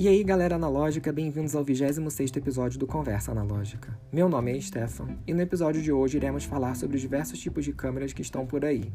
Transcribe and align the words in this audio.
E 0.00 0.08
aí, 0.08 0.24
galera 0.24 0.54
analógica, 0.54 1.12
bem-vindos 1.12 1.54
ao 1.54 1.62
26º 1.62 2.38
episódio 2.38 2.78
do 2.78 2.86
Conversa 2.86 3.32
Analógica. 3.32 3.94
Meu 4.10 4.30
nome 4.30 4.50
é 4.50 4.58
Stefan 4.58 5.18
e 5.26 5.34
no 5.34 5.42
episódio 5.42 5.82
de 5.82 5.92
hoje 5.92 6.16
iremos 6.16 6.42
falar 6.42 6.74
sobre 6.74 6.96
os 6.96 7.02
diversos 7.02 7.38
tipos 7.38 7.66
de 7.66 7.74
câmeras 7.74 8.14
que 8.14 8.22
estão 8.22 8.46
por 8.46 8.64
aí. 8.64 8.90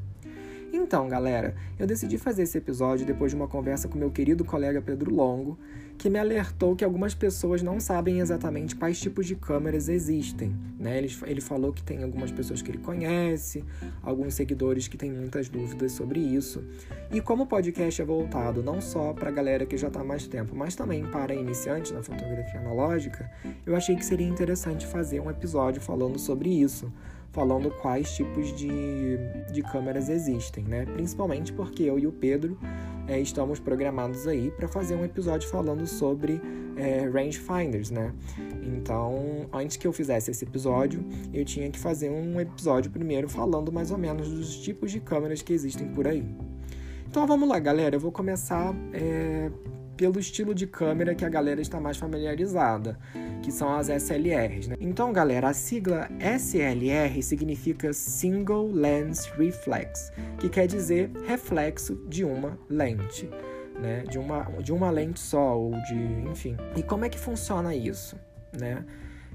Então, 0.85 1.09
galera, 1.09 1.55
eu 1.79 1.87
decidi 1.87 2.15
fazer 2.15 2.43
esse 2.43 2.59
episódio 2.59 3.07
depois 3.07 3.31
de 3.31 3.35
uma 3.35 3.47
conversa 3.47 3.87
com 3.87 3.97
meu 3.97 4.11
querido 4.11 4.45
colega 4.45 4.79
Pedro 4.79 5.11
Longo, 5.11 5.57
que 5.97 6.11
me 6.11 6.19
alertou 6.19 6.75
que 6.75 6.85
algumas 6.85 7.15
pessoas 7.15 7.63
não 7.63 7.79
sabem 7.79 8.19
exatamente 8.19 8.75
quais 8.75 8.99
tipos 8.99 9.25
de 9.25 9.35
câmeras 9.35 9.89
existem. 9.89 10.55
Né? 10.77 10.99
Ele, 10.99 11.11
ele 11.25 11.41
falou 11.41 11.73
que 11.73 11.81
tem 11.81 12.03
algumas 12.03 12.31
pessoas 12.31 12.61
que 12.61 12.69
ele 12.69 12.77
conhece, 12.77 13.65
alguns 14.03 14.35
seguidores 14.35 14.87
que 14.87 14.95
têm 14.95 15.11
muitas 15.11 15.49
dúvidas 15.49 15.91
sobre 15.93 16.19
isso. 16.19 16.63
E 17.11 17.19
como 17.19 17.45
o 17.45 17.47
podcast 17.47 17.99
é 17.99 18.05
voltado 18.05 18.61
não 18.61 18.79
só 18.79 19.11
para 19.11 19.29
a 19.29 19.33
galera 19.33 19.65
que 19.65 19.75
já 19.77 19.87
está 19.87 20.01
há 20.01 20.03
mais 20.03 20.27
tempo, 20.27 20.55
mas 20.55 20.75
também 20.75 21.03
para 21.07 21.33
iniciantes 21.33 21.93
na 21.93 22.03
fotografia 22.03 22.59
analógica, 22.59 23.27
eu 23.65 23.75
achei 23.75 23.95
que 23.95 24.05
seria 24.05 24.27
interessante 24.27 24.85
fazer 24.85 25.19
um 25.19 25.31
episódio 25.31 25.81
falando 25.81 26.19
sobre 26.19 26.47
isso 26.47 26.93
falando 27.31 27.69
quais 27.81 28.15
tipos 28.15 28.55
de, 28.55 29.17
de 29.51 29.61
câmeras 29.61 30.09
existem, 30.09 30.63
né? 30.63 30.85
Principalmente 30.85 31.51
porque 31.51 31.83
eu 31.83 31.99
e 31.99 32.07
o 32.07 32.11
Pedro 32.11 32.57
é, 33.07 33.19
estamos 33.19 33.59
programados 33.59 34.27
aí 34.27 34.51
para 34.51 34.67
fazer 34.67 34.95
um 34.95 35.03
episódio 35.03 35.47
falando 35.49 35.85
sobre 35.85 36.41
é, 36.75 37.07
rangefinders, 37.07 37.91
né? 37.91 38.13
Então, 38.63 39.47
antes 39.53 39.77
que 39.77 39.85
eu 39.85 39.93
fizesse 39.93 40.31
esse 40.31 40.43
episódio, 40.43 41.03
eu 41.33 41.45
tinha 41.45 41.69
que 41.69 41.79
fazer 41.79 42.09
um 42.09 42.39
episódio 42.39 42.89
primeiro 42.89 43.29
falando 43.29 43.71
mais 43.71 43.91
ou 43.91 43.97
menos 43.97 44.29
dos 44.29 44.57
tipos 44.57 44.91
de 44.91 44.99
câmeras 44.99 45.41
que 45.41 45.53
existem 45.53 45.87
por 45.89 46.07
aí. 46.07 46.25
Então 47.07 47.25
vamos 47.25 47.47
lá, 47.47 47.59
galera. 47.59 47.95
Eu 47.95 47.99
vou 47.99 48.11
começar 48.11 48.75
é, 48.91 49.49
pelo 49.95 50.19
estilo 50.19 50.53
de 50.53 50.67
câmera 50.67 51.15
que 51.15 51.25
a 51.25 51.29
galera 51.29 51.61
está 51.61 51.79
mais 51.79 51.97
familiarizada, 51.97 52.97
que 53.41 53.51
são 53.51 53.73
as 53.73 53.89
SLRs. 53.89 54.67
Né? 54.67 54.75
Então, 54.79 55.11
galera, 55.11 55.49
a 55.49 55.53
sigla 55.53 56.09
SLR 56.19 57.21
significa 57.21 57.93
Single 57.93 58.71
Lens 58.71 59.25
Reflex, 59.37 60.11
que 60.39 60.49
quer 60.49 60.67
dizer 60.67 61.11
reflexo 61.25 61.95
de 62.07 62.23
uma 62.23 62.57
lente. 62.69 63.29
Né, 63.77 64.03
de, 64.09 64.17
uma, 64.17 64.43
de 64.63 64.71
uma 64.71 64.89
lente 64.89 65.19
só, 65.19 65.59
ou 65.59 65.71
de. 65.83 65.95
enfim. 66.31 66.55
E 66.77 66.81
como 66.81 67.03
é 67.03 67.09
que 67.09 67.19
funciona 67.19 67.75
isso? 67.75 68.15
Né? 68.57 68.85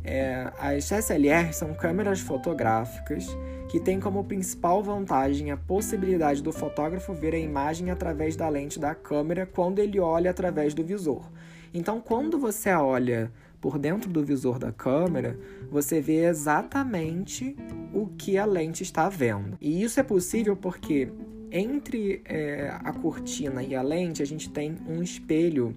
É, 0.03 0.51
as 0.59 0.91
SLR 0.91 1.53
são 1.53 1.75
câmeras 1.75 2.21
fotográficas 2.21 3.27
que 3.69 3.79
têm 3.79 4.01
como 4.01 4.25
principal 4.25 4.83
vantagem 4.83 5.51
a 5.51 5.57
possibilidade 5.57 6.43
do 6.43 6.53
fotógrafo 6.53 7.15
ver 7.15 7.35
a 7.35 7.39
imagem 7.39 7.91
através 7.91 8.35
da 8.35 8.49
lente 8.49 8.81
da 8.81 8.95
câmera 8.95 9.47
quando 9.47 9.79
ele 9.79 10.01
olha 10.01 10.31
através 10.31 10.75
do 10.75 10.83
visor. 10.83 11.31
Então, 11.73 12.01
quando 12.01 12.39
você 12.39 12.71
olha 12.71 13.31
por 13.61 13.79
dentro 13.79 14.11
do 14.11 14.25
visor 14.25 14.59
da 14.59 14.73
câmera, 14.73 15.39
você 15.71 16.01
vê 16.01 16.25
exatamente 16.25 17.57
o 17.93 18.07
que 18.07 18.39
a 18.39 18.45
lente 18.45 18.83
está 18.83 19.09
vendo. 19.09 19.57
E 19.61 19.83
isso 19.83 20.01
é 20.01 20.03
possível 20.03 20.57
porque 20.57 21.13
entre 21.53 22.23
é, 22.25 22.71
a 22.83 22.93
cortina 22.93 23.63
e 23.63 23.75
a 23.75 23.83
lente 23.83 24.23
a 24.23 24.27
gente 24.27 24.49
tem 24.51 24.77
um 24.89 25.03
espelho 25.03 25.77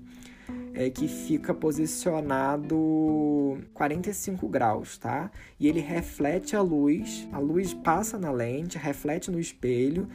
é, 0.73 0.89
que 0.89 1.07
fica 1.07 1.53
posicionado 1.53 3.59
45 3.73 4.47
graus, 4.47 4.97
tá? 4.97 5.29
E 5.59 5.67
ele 5.67 5.79
reflete 5.79 6.55
a 6.55 6.61
luz, 6.61 7.27
a 7.31 7.39
luz 7.39 7.73
passa 7.73 8.17
na 8.17 8.31
lente, 8.31 8.77
reflete 8.77 9.29
no 9.29 9.39
espelho 9.39 10.07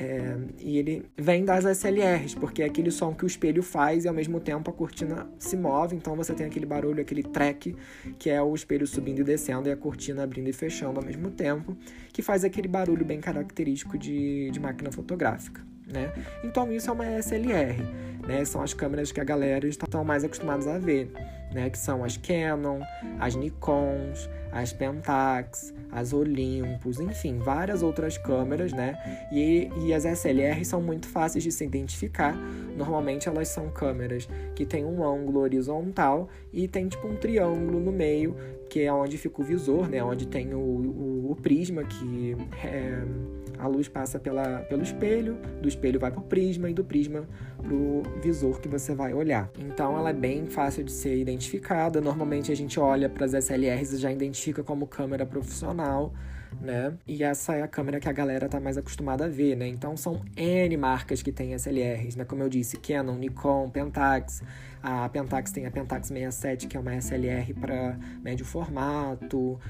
é, 0.00 0.36
e 0.60 0.78
ele 0.78 1.04
vem 1.16 1.44
das 1.44 1.64
SLRs, 1.64 2.36
porque 2.36 2.62
é 2.62 2.66
aquele 2.66 2.88
som 2.88 3.12
que 3.12 3.24
o 3.24 3.26
espelho 3.26 3.64
faz 3.64 4.04
e 4.04 4.08
ao 4.08 4.14
mesmo 4.14 4.38
tempo 4.38 4.70
a 4.70 4.72
cortina 4.72 5.28
se 5.40 5.56
move, 5.56 5.96
então 5.96 6.14
você 6.14 6.32
tem 6.32 6.46
aquele 6.46 6.66
barulho, 6.66 7.00
aquele 7.00 7.24
track, 7.24 7.74
que 8.16 8.30
é 8.30 8.40
o 8.40 8.54
espelho 8.54 8.86
subindo 8.86 9.18
e 9.18 9.24
descendo 9.24 9.68
e 9.68 9.72
a 9.72 9.76
cortina 9.76 10.22
abrindo 10.22 10.48
e 10.48 10.52
fechando 10.52 11.00
ao 11.00 11.04
mesmo 11.04 11.32
tempo, 11.32 11.76
que 12.12 12.22
faz 12.22 12.44
aquele 12.44 12.68
barulho 12.68 13.04
bem 13.04 13.20
característico 13.20 13.98
de, 13.98 14.48
de 14.52 14.60
máquina 14.60 14.92
fotográfica. 14.92 15.66
Né? 15.90 16.12
Então 16.44 16.70
isso 16.70 16.90
é 16.90 16.92
uma 16.92 17.06
SLR, 17.06 17.82
né? 18.26 18.44
São 18.44 18.62
as 18.62 18.74
câmeras 18.74 19.10
que 19.10 19.20
a 19.20 19.24
galera 19.24 19.66
está 19.66 20.04
mais 20.04 20.22
acostumados 20.22 20.66
a 20.66 20.78
ver, 20.78 21.10
né? 21.52 21.70
Que 21.70 21.78
são 21.78 22.04
as 22.04 22.16
Canon, 22.16 22.80
as 23.18 23.34
Nikons, 23.34 24.28
as 24.52 24.72
Pentax, 24.72 25.74
as 25.90 26.12
Olympus, 26.12 27.00
enfim, 27.00 27.38
várias 27.38 27.82
outras 27.82 28.18
câmeras, 28.18 28.72
né? 28.72 28.96
E, 29.32 29.70
e 29.84 29.94
as 29.94 30.04
SLR 30.04 30.64
são 30.64 30.80
muito 30.80 31.06
fáceis 31.08 31.44
de 31.44 31.52
se 31.52 31.64
identificar. 31.64 32.36
Normalmente 32.76 33.28
elas 33.28 33.48
são 33.48 33.70
câmeras 33.70 34.28
que 34.54 34.64
têm 34.64 34.84
um 34.84 35.04
ângulo 35.04 35.40
horizontal 35.40 36.28
e 36.52 36.68
tem 36.68 36.88
tipo 36.88 37.06
um 37.06 37.16
triângulo 37.16 37.80
no 37.80 37.92
meio, 37.92 38.36
que 38.68 38.82
é 38.82 38.92
onde 38.92 39.16
fica 39.16 39.40
o 39.40 39.44
visor, 39.44 39.88
né? 39.88 40.02
Onde 40.02 40.26
tem 40.26 40.54
o, 40.54 40.58
o, 40.58 41.30
o 41.32 41.36
prisma 41.36 41.84
que 41.84 42.36
é, 42.64 43.02
a 43.58 43.66
luz 43.66 43.88
passa 43.88 44.18
pela, 44.18 44.60
pelo 44.60 44.82
espelho, 44.82 45.36
do 45.60 45.68
espelho 45.68 45.98
vai 45.98 46.10
para 46.10 46.20
o 46.20 46.24
prisma 46.24 46.70
e 46.70 46.74
do 46.74 46.84
prisma 46.84 47.28
para 47.62 47.74
o 47.74 48.02
visor 48.22 48.60
que 48.60 48.68
você 48.68 48.94
vai 48.94 49.12
olhar. 49.12 49.50
Então 49.58 49.96
ela 49.98 50.10
é 50.10 50.14
bem 50.14 50.46
fácil 50.46 50.84
de 50.84 50.92
ser 50.92 51.16
identificada. 51.16 52.00
Normalmente 52.00 52.50
a 52.52 52.56
gente 52.56 52.78
olha 52.78 53.08
para 53.08 53.24
as 53.24 53.34
SLRs 53.34 53.92
e 53.92 53.96
já 53.98 54.12
identifica 54.12 54.62
como 54.62 54.86
câmera 54.86 55.26
profissional. 55.26 56.12
Né? 56.60 56.94
E 57.06 57.22
essa 57.22 57.54
é 57.56 57.62
a 57.62 57.68
câmera 57.68 58.00
que 58.00 58.08
a 58.08 58.12
galera 58.12 58.46
está 58.46 58.58
mais 58.58 58.78
acostumada 58.78 59.26
a 59.26 59.28
ver, 59.28 59.54
né? 59.54 59.68
Então 59.68 59.98
são 59.98 60.22
N 60.34 60.76
marcas 60.78 61.20
que 61.20 61.30
têm 61.30 61.52
SLRs, 61.52 62.16
né? 62.16 62.24
Como 62.24 62.42
eu 62.42 62.48
disse, 62.48 62.78
Canon, 62.78 63.16
Nikon, 63.16 63.68
Pentax. 63.68 64.42
A 64.82 65.08
Pentax 65.10 65.52
tem 65.52 65.66
a 65.66 65.70
Pentax 65.70 66.08
67, 66.08 66.66
que 66.66 66.76
é 66.76 66.80
uma 66.80 66.94
SLR 66.94 67.52
para 67.52 67.98
médio 68.22 68.46
formato. 68.46 69.60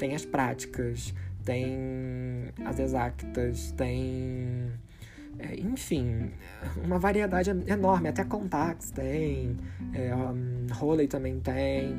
Tem 0.00 0.16
as 0.16 0.24
práticas, 0.24 1.14
tem 1.44 2.52
as 2.64 2.78
exactas, 2.80 3.70
tem. 3.72 4.72
É, 5.38 5.54
enfim, 5.56 6.30
uma 6.82 6.98
variedade 6.98 7.50
enorme, 7.66 8.08
até 8.08 8.24
Contax 8.24 8.90
tem, 8.90 9.56
é, 9.92 10.14
um, 10.14 10.66
Roley 10.72 11.06
também 11.06 11.38
tem, 11.40 11.94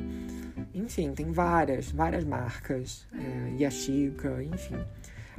enfim, 0.74 1.12
tem 1.12 1.30
várias, 1.30 1.90
várias 1.90 2.24
marcas, 2.24 3.06
é, 3.14 3.62
Yashica, 3.62 4.42
enfim. 4.42 4.78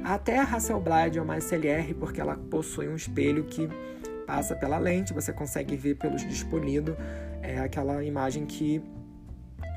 Até 0.02 0.38
a 0.38 0.44
Hasselblad 0.44 1.18
é 1.18 1.22
uma 1.22 1.36
SLR 1.36 1.92
porque 1.94 2.20
ela 2.20 2.36
possui 2.36 2.88
um 2.88 2.96
espelho 2.96 3.44
que 3.44 3.68
passa 4.26 4.56
pela 4.56 4.78
lente, 4.78 5.12
você 5.12 5.32
consegue 5.32 5.76
ver 5.76 5.96
pelo 5.96 6.16
despolido 6.16 6.96
é 7.42 7.58
aquela 7.58 8.02
imagem 8.04 8.46
que 8.46 8.82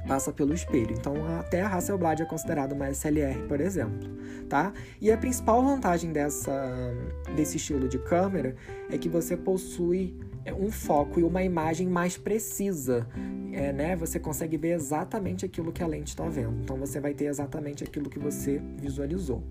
passa 0.07 0.31
pelo 0.31 0.53
espelho. 0.53 0.95
Então, 0.97 1.15
até 1.39 1.61
a 1.61 1.67
Hasselblad 1.67 2.21
é 2.21 2.25
considerada 2.25 2.73
uma 2.73 2.89
SLR, 2.89 3.47
por 3.47 3.59
exemplo, 3.61 4.09
tá? 4.49 4.73
E 4.99 5.11
a 5.11 5.17
principal 5.17 5.63
vantagem 5.63 6.11
dessa, 6.11 6.53
desse 7.35 7.57
estilo 7.57 7.87
de 7.87 7.97
câmera 7.99 8.55
é 8.89 8.97
que 8.97 9.09
você 9.09 9.37
possui 9.37 10.19
é, 10.45 10.53
um 10.53 10.71
foco 10.71 11.19
e 11.19 11.23
uma 11.23 11.43
imagem 11.43 11.87
mais 11.87 12.17
precisa, 12.17 13.07
é, 13.51 13.71
né? 13.71 13.95
Você 13.95 14.19
consegue 14.19 14.57
ver 14.57 14.73
exatamente 14.73 15.45
aquilo 15.45 15.71
que 15.71 15.81
a 15.81 15.87
lente 15.87 16.09
está 16.09 16.27
vendo. 16.27 16.61
Então, 16.61 16.77
você 16.77 16.99
vai 16.99 17.13
ter 17.13 17.25
exatamente 17.25 17.83
aquilo 17.83 18.09
que 18.09 18.19
você 18.19 18.61
visualizou, 18.77 19.43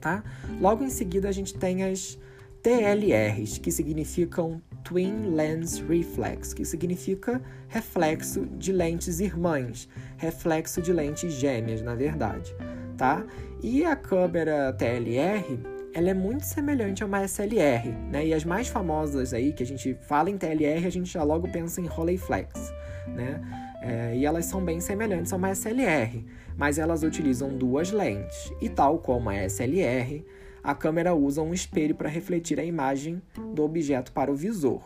tá? 0.00 0.24
Logo 0.60 0.82
em 0.82 0.90
seguida, 0.90 1.28
a 1.28 1.32
gente 1.32 1.54
tem 1.54 1.84
as 1.84 2.18
TLRs, 2.62 3.58
que 3.58 3.70
significam 3.70 4.60
Twin 4.86 5.34
Lens 5.34 5.80
Reflex, 5.80 6.54
que 6.54 6.64
significa 6.64 7.42
reflexo 7.66 8.46
de 8.46 8.70
lentes 8.70 9.18
irmãs, 9.18 9.88
reflexo 10.16 10.80
de 10.80 10.92
lentes 10.92 11.32
gêmeas, 11.32 11.82
na 11.82 11.96
verdade, 11.96 12.54
tá? 12.96 13.24
E 13.60 13.84
a 13.84 13.96
câmera 13.96 14.72
TLR, 14.72 15.58
ela 15.92 16.10
é 16.10 16.14
muito 16.14 16.44
semelhante 16.44 17.02
a 17.02 17.06
uma 17.06 17.24
SLR, 17.26 17.90
né? 18.12 18.26
E 18.28 18.32
as 18.32 18.44
mais 18.44 18.68
famosas 18.68 19.34
aí, 19.34 19.52
que 19.52 19.64
a 19.64 19.66
gente 19.66 19.98
fala 20.02 20.30
em 20.30 20.38
TLR, 20.38 20.86
a 20.86 20.90
gente 20.90 21.12
já 21.12 21.24
logo 21.24 21.48
pensa 21.48 21.80
em 21.80 21.86
Rolleiflex, 21.86 22.72
né? 23.08 23.40
É, 23.82 24.16
e 24.16 24.24
elas 24.24 24.46
são 24.46 24.64
bem 24.64 24.80
semelhantes 24.80 25.32
a 25.32 25.36
uma 25.36 25.50
SLR, 25.50 26.24
mas 26.56 26.78
elas 26.78 27.02
utilizam 27.02 27.48
duas 27.48 27.90
lentes. 27.90 28.52
E 28.60 28.68
tal 28.68 29.00
como 29.00 29.30
a 29.30 29.34
SLR, 29.48 30.24
a 30.66 30.74
câmera 30.74 31.14
usa 31.14 31.40
um 31.40 31.54
espelho 31.54 31.94
para 31.94 32.08
refletir 32.08 32.58
a 32.58 32.64
imagem 32.64 33.22
do 33.54 33.62
objeto 33.62 34.10
para 34.10 34.32
o 34.32 34.34
visor. 34.34 34.82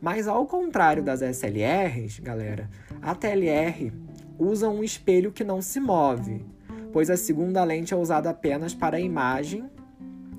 Mas 0.00 0.26
ao 0.26 0.46
contrário 0.46 1.02
das 1.02 1.20
SLRs, 1.20 2.18
galera, 2.18 2.70
a 3.02 3.14
TLR 3.14 3.92
usa 4.38 4.70
um 4.70 4.82
espelho 4.82 5.30
que 5.30 5.44
não 5.44 5.60
se 5.60 5.78
move, 5.80 6.46
pois 6.94 7.10
a 7.10 7.16
segunda 7.18 7.62
lente 7.62 7.92
é 7.92 7.96
usada 7.96 8.30
apenas 8.30 8.72
para 8.72 8.96
a 8.96 9.00
imagem, 9.00 9.68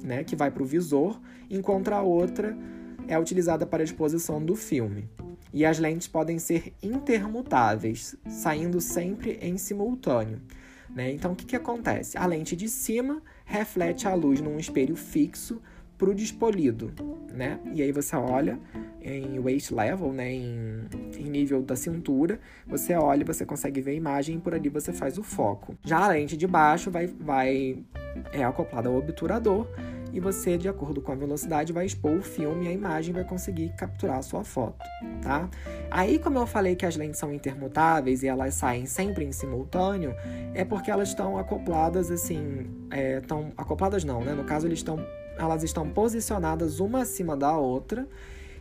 né, 0.01 0.24
que 0.24 0.36
vai 0.36 0.50
para 0.50 0.63
o 0.63 0.65
visor, 0.65 1.21
enquanto 1.51 1.89
a 1.89 2.01
outra 2.01 2.57
é 3.07 3.18
utilizada 3.19 3.68
para 3.68 3.83
a 3.83 3.85
exposição 3.85 4.44
do 4.44 4.56
filme. 4.56 5.07
E 5.53 5.68
as 5.68 5.77
lentes 5.77 6.07
podem 6.07 6.39
ser 6.39 6.74
intermutáveis, 6.81 8.15
saindo 8.27 8.81
sempre 8.81 9.38
em 9.39 9.56
simultâneo. 9.56 10.42
Né? 10.89 11.12
Então, 11.12 11.33
o 11.33 11.35
que, 11.35 11.45
que 11.45 11.56
acontece? 11.56 12.18
A 12.18 12.25
lente 12.25 12.56
de 12.56 12.68
cima 12.68 13.21
reflete 13.50 14.07
a 14.07 14.13
luz 14.13 14.40
num 14.40 14.60
espelho 14.60 14.96
fixo 14.96 15.60
pro 15.98 16.13
despolido, 16.13 16.94
né? 17.34 17.60
E 17.74 17.81
aí 17.81 17.92
você 17.92 18.16
olha 18.16 18.57
em 19.01 19.38
waist 19.40 19.72
level, 19.72 20.13
né, 20.13 20.31
em, 20.31 20.88
em, 21.18 21.30
nível 21.30 21.62
da 21.62 21.75
cintura, 21.75 22.40
você 22.66 22.94
olha 22.94 23.25
você 23.25 23.46
consegue 23.46 23.81
ver 23.81 23.92
a 23.92 23.96
imagem 23.96 24.38
e 24.38 24.40
por 24.40 24.54
ali 24.54 24.69
você 24.69 24.94
faz 24.94 25.18
o 25.18 25.24
foco. 25.24 25.75
Já 25.84 26.06
a 26.06 26.07
lente 26.10 26.38
de 26.38 26.48
baixo 26.48 26.90
vai, 26.90 27.07
vai 27.07 27.84
é 28.31 28.44
acoplada 28.44 28.88
ao 28.88 28.96
obturador 28.96 29.68
e 30.13 30.19
você, 30.19 30.57
de 30.57 30.67
acordo 30.67 31.01
com 31.01 31.11
a 31.11 31.15
velocidade, 31.15 31.73
vai 31.73 31.85
expor 31.85 32.11
o 32.11 32.21
filme 32.21 32.65
e 32.65 32.67
a 32.69 32.71
imagem 32.71 33.13
vai 33.13 33.23
conseguir 33.23 33.69
capturar 33.77 34.17
a 34.17 34.21
sua 34.21 34.44
foto, 34.44 34.83
tá? 35.21 35.50
Aí, 35.91 36.19
como 36.19 36.38
eu 36.38 36.47
falei 36.47 36.75
que 36.75 36.85
as 36.85 36.95
lentes 36.95 37.19
são 37.19 37.33
intermutáveis 37.33 38.23
e 38.23 38.27
elas 38.27 38.53
saem 38.53 38.85
sempre 38.85 39.25
em 39.25 39.31
simultâneo, 39.31 40.15
é 40.53 40.65
porque 40.65 40.89
elas 40.89 41.09
estão 41.09 41.38
acopladas 41.38 42.11
assim, 42.11 42.67
estão 43.21 43.47
é, 43.47 43.51
acopladas 43.57 44.03
não, 44.03 44.23
né? 44.23 44.33
No 44.33 44.44
caso, 44.44 44.67
eles 44.67 44.83
elas 45.38 45.63
estão 45.63 45.89
posicionadas 45.89 46.79
uma 46.79 47.01
acima 47.01 47.35
da 47.35 47.56
outra 47.56 48.07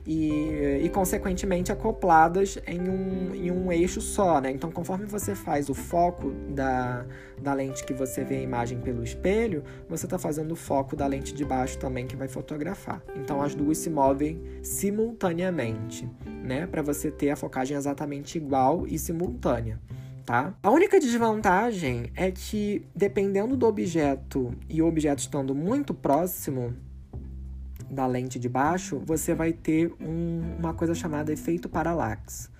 e, 0.08 0.80
e 0.84 0.88
consequentemente 0.88 1.70
acopladas 1.70 2.58
em 2.66 2.80
um, 2.88 3.34
em 3.34 3.50
um 3.50 3.70
eixo 3.70 4.00
só, 4.00 4.40
né? 4.40 4.50
Então, 4.50 4.72
conforme 4.72 5.04
você 5.04 5.34
faz 5.34 5.68
o 5.68 5.74
foco 5.74 6.30
da, 6.48 7.04
da 7.38 7.52
lente 7.52 7.84
que 7.84 7.92
você 7.92 8.24
vê 8.24 8.36
a 8.36 8.40
imagem 8.40 8.80
pelo 8.80 9.04
espelho, 9.04 9.62
você 9.86 10.06
está 10.06 10.18
fazendo 10.18 10.52
o 10.52 10.56
foco 10.56 10.96
da 10.96 11.06
lente 11.06 11.34
de 11.34 11.44
baixo 11.44 11.76
também 11.76 12.06
que 12.06 12.16
vai 12.16 12.26
fotografar. 12.26 13.02
Então, 13.14 13.42
as 13.42 13.54
duas 13.54 13.76
se 13.76 13.90
movem 13.90 14.40
simultaneamente, 14.62 16.08
né? 16.42 16.66
Para 16.66 16.80
você 16.80 17.10
ter 17.10 17.28
a 17.28 17.36
focagem 17.36 17.76
exatamente 17.76 18.38
igual 18.38 18.86
e 18.86 18.98
simultânea. 18.98 19.78
Tá? 20.24 20.54
A 20.62 20.70
única 20.70 20.98
desvantagem 20.98 22.10
é 22.14 22.30
que, 22.30 22.82
dependendo 22.94 23.56
do 23.56 23.66
objeto 23.66 24.54
e 24.68 24.80
o 24.80 24.86
objeto 24.86 25.20
estando 25.20 25.54
muito 25.54 25.92
próximo, 25.92 26.74
da 27.90 28.06
lente 28.06 28.38
de 28.38 28.48
baixo, 28.48 29.00
você 29.04 29.34
vai 29.34 29.52
ter 29.52 29.92
um, 30.00 30.56
uma 30.58 30.74
coisa 30.74 30.94
chamada 30.94 31.32
efeito 31.32 31.68
parallax, 31.68 32.50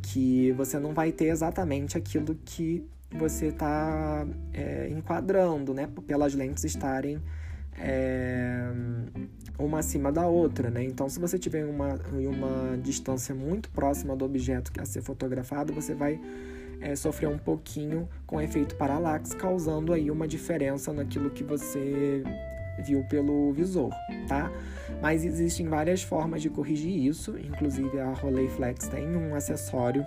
que 0.00 0.52
você 0.52 0.78
não 0.78 0.92
vai 0.92 1.12
ter 1.12 1.26
exatamente 1.26 1.96
aquilo 1.96 2.36
que 2.44 2.86
você 3.10 3.46
está 3.46 4.26
é, 4.52 4.88
enquadrando, 4.90 5.74
né? 5.74 5.88
Pelas 6.06 6.34
lentes 6.34 6.64
estarem 6.64 7.20
é, 7.78 8.70
uma 9.58 9.78
acima 9.78 10.10
da 10.10 10.26
outra, 10.26 10.70
né? 10.70 10.82
Então, 10.82 11.08
se 11.08 11.20
você 11.20 11.38
tiver 11.38 11.64
uma, 11.64 12.00
uma 12.10 12.76
distância 12.78 13.34
muito 13.34 13.70
próxima 13.70 14.16
do 14.16 14.24
objeto 14.24 14.72
que 14.72 14.80
a 14.80 14.84
ser 14.84 15.02
fotografado, 15.02 15.72
você 15.72 15.94
vai 15.94 16.20
é, 16.80 16.96
sofrer 16.96 17.28
um 17.28 17.38
pouquinho 17.38 18.08
com 18.26 18.40
efeito 18.40 18.74
parallax, 18.76 19.32
causando 19.34 19.92
aí 19.92 20.10
uma 20.10 20.26
diferença 20.26 20.92
naquilo 20.92 21.30
que 21.30 21.44
você 21.44 22.24
viu 22.78 23.04
pelo 23.04 23.52
visor, 23.52 23.90
tá? 24.28 24.50
Mas 25.00 25.24
existem 25.24 25.68
várias 25.68 26.02
formas 26.02 26.42
de 26.42 26.48
corrigir 26.48 27.06
isso, 27.06 27.38
inclusive 27.38 27.98
a 27.98 28.12
Rolleiflex 28.12 28.88
tem 28.88 29.16
um 29.16 29.34
acessório 29.34 30.06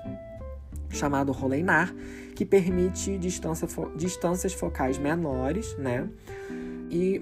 chamado 0.89 1.31
Rolleinar, 1.31 1.93
que 2.35 2.45
permite 2.45 3.17
distância 3.17 3.67
fo 3.67 3.89
distâncias 3.95 4.53
focais 4.53 4.97
menores, 4.97 5.75
né? 5.77 6.07
E 6.89 7.21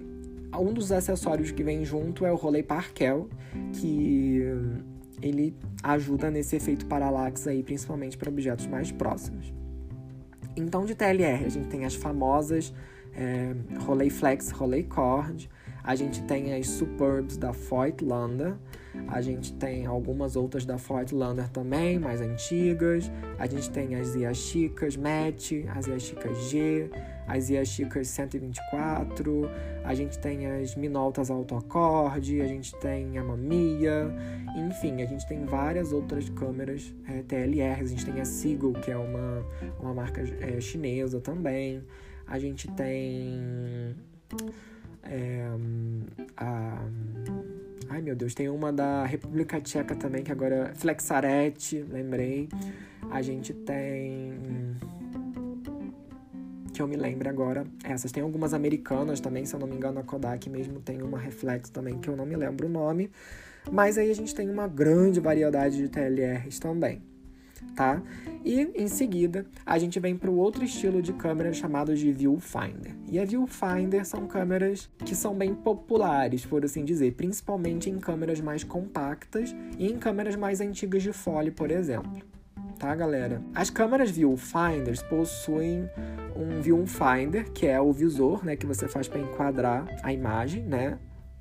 um 0.55 0.73
dos 0.73 0.91
acessórios 0.91 1.51
que 1.51 1.63
vem 1.63 1.83
junto 1.83 2.25
é 2.25 2.31
o 2.31 2.35
Rolei 2.35 2.63
Parkel, 2.63 3.29
que 3.73 4.43
ele 5.21 5.55
ajuda 5.81 6.29
nesse 6.29 6.55
efeito 6.55 6.85
parallax 6.85 7.47
aí, 7.47 7.63
principalmente 7.63 8.17
para 8.17 8.29
objetos 8.29 8.67
mais 8.67 8.91
próximos. 8.91 9.53
Então, 10.55 10.85
de 10.85 10.93
TLR, 10.93 11.45
a 11.45 11.49
gente 11.49 11.67
tem 11.67 11.85
as 11.85 11.95
famosas 11.95 12.73
é, 13.15 14.09
Flex, 14.09 14.51
Rolei 14.51 14.83
Cord. 14.83 15.49
A 15.83 15.95
gente 15.95 16.23
tem 16.23 16.53
as 16.53 16.69
Superbs 16.69 17.35
da 17.35 17.51
Voigtlander. 17.51 18.53
A 19.07 19.21
gente 19.21 19.51
tem 19.53 19.85
algumas 19.85 20.35
outras 20.35 20.65
da 20.65 20.77
Voigtlander 20.77 21.49
também, 21.49 21.99
mais 21.99 22.21
antigas. 22.21 23.11
A 23.37 23.45
gente 23.45 23.69
tem 23.69 23.95
as 23.95 24.15
Yashicas 24.15 24.95
Match, 24.95 25.51
as 25.75 25.87
Yashicas 25.87 26.49
G, 26.49 26.89
as 27.27 27.49
Yashicas 27.49 28.07
124. 28.07 29.49
A 29.83 29.93
gente 29.93 30.17
tem 30.19 30.47
as 30.47 30.75
Minoltas 30.75 31.29
Autoacorde, 31.29 32.39
a 32.39 32.47
gente 32.47 32.73
tem 32.77 33.17
a 33.17 33.23
Mamiya. 33.23 34.13
Enfim, 34.55 35.01
a 35.01 35.05
gente 35.05 35.27
tem 35.27 35.43
várias 35.43 35.91
outras 35.91 36.29
câmeras 36.29 36.93
é, 37.09 37.23
TLR. 37.23 37.81
A 37.81 37.85
gente 37.85 38.05
tem 38.05 38.21
a 38.21 38.25
Seagull, 38.25 38.73
que 38.73 38.91
é 38.91 38.97
uma, 38.97 39.45
uma 39.81 39.93
marca 39.93 40.21
é, 40.39 40.61
chinesa 40.61 41.19
também. 41.19 41.83
A 42.27 42.39
gente 42.39 42.67
tem. 42.71 43.95
É, 45.03 45.47
a, 46.37 46.85
ai 47.89 48.01
meu 48.01 48.15
Deus, 48.15 48.33
tem 48.33 48.49
uma 48.49 48.71
da 48.71 49.05
República 49.05 49.59
Tcheca 49.59 49.95
também, 49.95 50.23
que 50.23 50.31
agora. 50.31 50.73
Flexarete, 50.75 51.85
lembrei. 51.89 52.49
A 53.11 53.21
gente 53.21 53.53
tem. 53.53 54.33
Que 56.73 56.81
eu 56.81 56.87
me 56.87 56.95
lembro 56.95 57.29
agora. 57.29 57.65
Essas. 57.83 58.11
Tem 58.11 58.23
algumas 58.23 58.53
americanas 58.53 59.19
também, 59.19 59.45
se 59.45 59.53
eu 59.53 59.59
não 59.59 59.67
me 59.67 59.75
engano, 59.75 59.99
a 59.99 60.03
Kodak 60.03 60.49
mesmo 60.49 60.79
tem 60.79 61.01
uma 61.01 61.19
Reflex 61.19 61.69
também, 61.69 61.99
que 61.99 62.09
eu 62.09 62.15
não 62.15 62.25
me 62.25 62.35
lembro 62.35 62.67
o 62.67 62.69
nome. 62.69 63.11
Mas 63.71 63.97
aí 63.97 64.11
a 64.11 64.15
gente 64.15 64.33
tem 64.33 64.49
uma 64.49 64.67
grande 64.67 65.19
variedade 65.19 65.77
de 65.77 65.87
TLRs 65.87 66.59
também 66.59 67.12
tá? 67.75 68.01
E 68.45 68.61
em 68.75 68.87
seguida, 68.87 69.45
a 69.65 69.77
gente 69.77 69.99
vem 69.99 70.15
para 70.15 70.29
o 70.29 70.35
outro 70.35 70.63
estilo 70.63 71.01
de 71.01 71.13
câmera 71.13 71.53
chamado 71.53 71.95
de 71.95 72.11
viewfinder. 72.11 72.93
E 73.09 73.19
a 73.19 73.25
viewfinder 73.25 74.05
são 74.05 74.27
câmeras 74.27 74.89
que 75.05 75.15
são 75.15 75.33
bem 75.33 75.53
populares, 75.53 76.45
por 76.45 76.65
assim 76.65 76.83
dizer, 76.83 77.13
principalmente 77.13 77.89
em 77.89 77.99
câmeras 77.99 78.41
mais 78.41 78.63
compactas 78.63 79.55
e 79.77 79.87
em 79.91 79.97
câmeras 79.97 80.35
mais 80.35 80.59
antigas 80.59 81.03
de 81.03 81.13
fole, 81.13 81.51
por 81.51 81.71
exemplo. 81.71 82.21
Tá, 82.77 82.93
galera? 82.93 83.41
As 83.55 83.69
câmeras 83.69 84.11
viewfinders 84.11 85.01
possuem 85.03 85.89
um 86.35 86.59
viewfinder, 86.61 87.49
que 87.51 87.65
é 87.65 87.79
o 87.79 87.93
visor, 87.93 88.43
né, 88.43 88.57
que 88.57 88.65
você 88.65 88.89
faz 88.89 89.07
para 89.07 89.21
enquadrar 89.21 89.85
a 90.03 90.11
imagem, 90.11 90.63
né, 90.63 90.97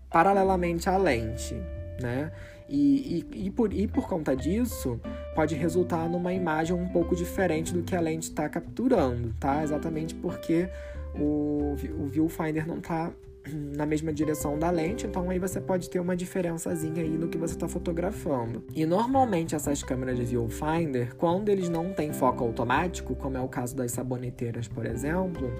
paralelamente 0.08 0.88
à 0.88 0.96
lente, 0.96 1.54
né? 2.00 2.30
E, 2.69 3.25
e, 3.32 3.47
e, 3.47 3.50
por, 3.50 3.73
e 3.73 3.87
por 3.87 4.09
conta 4.09 4.35
disso, 4.35 5.00
pode 5.35 5.55
resultar 5.55 6.09
numa 6.09 6.32
imagem 6.32 6.75
um 6.75 6.88
pouco 6.88 7.14
diferente 7.14 7.73
do 7.73 7.82
que 7.82 7.94
a 7.94 8.00
lente 8.00 8.25
está 8.25 8.49
capturando, 8.49 9.35
tá? 9.38 9.62
Exatamente 9.62 10.14
porque 10.14 10.69
o, 11.14 11.75
o 11.99 12.06
viewfinder 12.06 12.67
não 12.67 12.79
está 12.79 13.12
na 13.76 13.85
mesma 13.87 14.12
direção 14.12 14.59
da 14.59 14.70
lente, 14.70 15.06
então 15.06 15.29
aí 15.31 15.38
você 15.38 15.61
pode 15.61 15.91
ter 15.91 16.00
uma 16.00 16.17
diferençazinha 16.17 17.03
aí 17.03 17.11
no 17.11 17.29
que 17.29 17.39
você 17.39 17.55
está 17.55 17.69
fotografando. 17.69 18.65
E 18.75 18.86
normalmente 18.86 19.55
essas 19.55 19.82
câmeras 19.82 20.17
de 20.17 20.25
viewfinder, 20.25 21.15
quando 21.17 21.48
eles 21.48 21.69
não 21.69 21.93
têm 21.93 22.13
foco 22.13 22.44
automático, 22.44 23.15
como 23.15 23.36
é 23.36 23.41
o 23.41 23.48
caso 23.48 23.77
das 23.77 23.93
saboneteiras, 23.93 24.69
por 24.69 24.86
exemplo, 24.86 25.53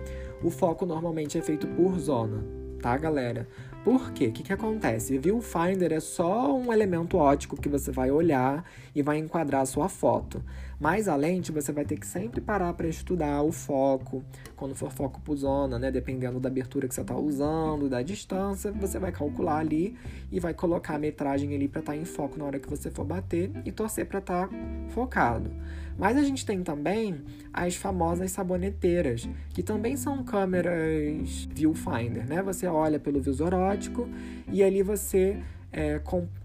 o 0.43 0.50
foco 0.50 0.87
normalmente 0.87 1.38
é 1.38 1.43
feito 1.43 1.67
por 1.69 1.99
zona, 1.99 2.45
tá, 2.81 2.97
galera? 2.97 3.47
Por 3.85 4.12
quê? 4.12 4.29
O 4.29 4.33
que, 4.33 4.45
que 4.45 4.53
acontece? 4.53 5.19
Viewfinder 5.19 5.93
é 5.93 5.99
só 5.99 6.57
um 6.57 6.73
elemento 6.73 7.17
ótico 7.17 7.61
que 7.61 7.69
você 7.69 7.91
vai 7.91 8.12
olhar 8.12 8.65
e 8.95 9.03
vai 9.03 9.19
enquadrar 9.19 9.62
a 9.62 9.67
sua 9.67 9.89
foto. 9.89 10.41
Mas 10.83 11.07
a 11.07 11.15
lente 11.15 11.53
você 11.53 11.71
vai 11.71 11.85
ter 11.85 11.97
que 11.97 12.05
sempre 12.05 12.41
parar 12.41 12.73
para 12.73 12.89
estudar 12.89 13.41
o 13.43 13.53
foco, 13.53 14.25
quando 14.57 14.75
for 14.75 14.91
foco 14.91 15.21
por 15.21 15.37
zona, 15.37 15.79
né? 15.79 15.93
Dependendo 15.93 16.41
da 16.41 16.49
abertura 16.49 16.89
que 16.89 16.95
você 16.97 17.03
está 17.03 17.17
usando, 17.17 17.89
da 17.89 18.03
distância, 18.03 18.73
você 18.73 18.99
vai 18.99 19.12
calcular 19.12 19.59
ali 19.59 19.97
e 20.33 20.41
vai 20.41 20.53
colocar 20.53 20.97
a 20.97 20.99
metragem 20.99 21.55
ali 21.55 21.69
para 21.69 21.79
estar 21.79 21.93
tá 21.93 21.97
em 21.97 22.05
foco 22.05 22.37
na 22.37 22.47
hora 22.47 22.59
que 22.59 22.69
você 22.69 22.91
for 22.91 23.05
bater 23.05 23.53
e 23.65 23.71
torcer 23.71 24.07
para 24.07 24.19
estar 24.19 24.49
tá 24.49 24.55
focado. 24.89 25.53
Mas 25.97 26.17
a 26.17 26.23
gente 26.25 26.45
tem 26.45 26.65
também 26.65 27.23
as 27.53 27.77
famosas 27.77 28.33
saboneteiras, 28.33 29.29
que 29.51 29.62
também 29.62 29.97
são 29.97 30.25
câmeras 30.25 31.49
viewfinder, 31.55 32.27
né? 32.27 32.43
Você 32.43 32.67
olha 32.67 32.99
pelo 32.99 33.23
visor 33.23 33.55
ótico 33.55 34.09
e 34.51 34.65
ali 34.65 34.83
você 34.83 35.41
é, 35.73 36.01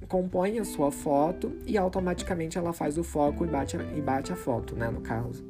compõe 0.08 0.60
a 0.60 0.66
sua 0.66 0.92
foto 0.92 1.52
e 1.66 1.78
automaticamente 1.78 2.58
ela 2.58 2.74
faz 2.74 2.98
o 2.98 3.04
foco 3.04 3.46
e 3.46 3.48
bate, 3.48 3.78
e 3.78 4.02
bate 4.02 4.32
a 4.32 4.36
foto, 4.36 4.76
né? 4.76 4.90
No 4.90 5.02
caso. 5.02 5.46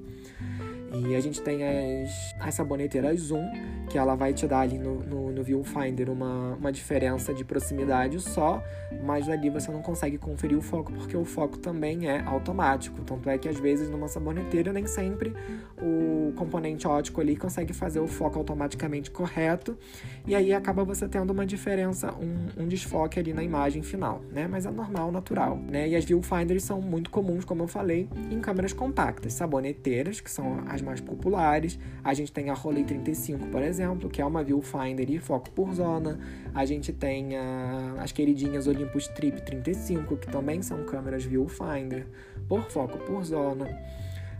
E 0.92 1.16
a 1.16 1.20
gente 1.20 1.42
tem 1.42 1.64
as, 1.64 2.36
as 2.40 2.56
saboneteiras 2.56 3.20
Zoom, 3.20 3.46
que 3.90 3.98
ela 3.98 4.16
vai 4.16 4.34
te 4.34 4.48
dar 4.48 4.62
ali 4.62 4.78
no, 4.78 5.00
no, 5.04 5.32
no 5.32 5.44
viewfinder 5.44 6.10
uma, 6.10 6.56
uma 6.56 6.72
diferença 6.72 7.34
de 7.34 7.44
proximidade 7.44 8.20
só, 8.20 8.64
mas 9.04 9.30
ali 9.30 9.50
você 9.50 9.72
não 9.72 9.82
consegue 9.82 10.18
conferir 10.18 10.58
o 10.58 10.62
foco 10.62 10.92
porque 10.94 11.16
o 11.16 11.26
foco 11.26 11.58
também 11.58 12.08
é 12.08 12.22
automático. 12.22 13.02
Tanto 13.04 13.30
é 13.30 13.38
que 13.38 13.48
às 13.48 13.60
vezes 13.60 13.90
numa 13.90 14.08
saboneteira 14.08 14.72
nem 14.72 14.86
sempre 14.88 15.34
o 15.82 16.34
componente 16.36 16.88
ótico 16.88 17.22
ali 17.22 17.36
consegue 17.36 17.74
fazer 17.74 18.00
o 18.00 18.08
foco 18.08 18.38
automaticamente 18.38 19.12
correto 19.12 19.78
e 20.26 20.36
aí 20.36 20.54
acaba 20.54 20.84
você 20.84 21.08
tendo 21.08 21.32
uma 21.32 21.46
diferença, 21.46 22.14
um, 22.14 22.64
um 22.64 22.68
desfoque 22.68 23.20
ali 23.20 23.34
na 23.34 23.44
imagem 23.44 23.82
final, 23.82 24.22
né? 24.32 24.48
Mas 24.48 24.66
é 24.66 24.72
normal, 24.72 25.12
natural, 25.12 25.58
né? 25.58 25.88
E 25.88 25.96
as 25.96 26.06
viewfinders 26.06 26.64
são 26.64 26.82
muito 26.82 27.10
comuns, 27.10 27.46
como 27.46 27.64
eu 27.64 27.68
falei, 27.68 28.10
em 28.30 28.40
câmeras 28.40 28.74
compactas, 28.74 29.34
saboneteiras, 29.34 30.20
que 30.20 30.30
são 30.30 30.64
as 30.68 30.77
mais 30.82 31.02
populares. 31.02 31.80
A 32.04 32.14
gente 32.14 32.32
tem 32.32 32.50
a 32.50 32.54
Rolei 32.54 32.84
35, 32.84 33.48
por 33.48 33.62
exemplo, 33.62 34.10
que 34.10 34.22
é 34.22 34.26
uma 34.26 34.44
viewfinder 34.44 35.10
e 35.10 35.20
foco 35.20 35.50
por 35.52 35.74
zona. 35.74 36.20
A 36.54 36.66
gente 36.66 36.92
tem 36.94 37.38
a, 37.38 37.96
as 38.00 38.12
queridinhas 38.12 38.68
Olympus 38.68 39.08
Trip 39.10 39.42
35, 39.42 40.18
que 40.18 40.28
também 40.28 40.62
são 40.62 40.84
câmeras 40.86 41.24
viewfinder, 41.24 42.08
por 42.48 42.64
foco 42.70 42.98
por 43.00 43.24
zona. 43.24 43.68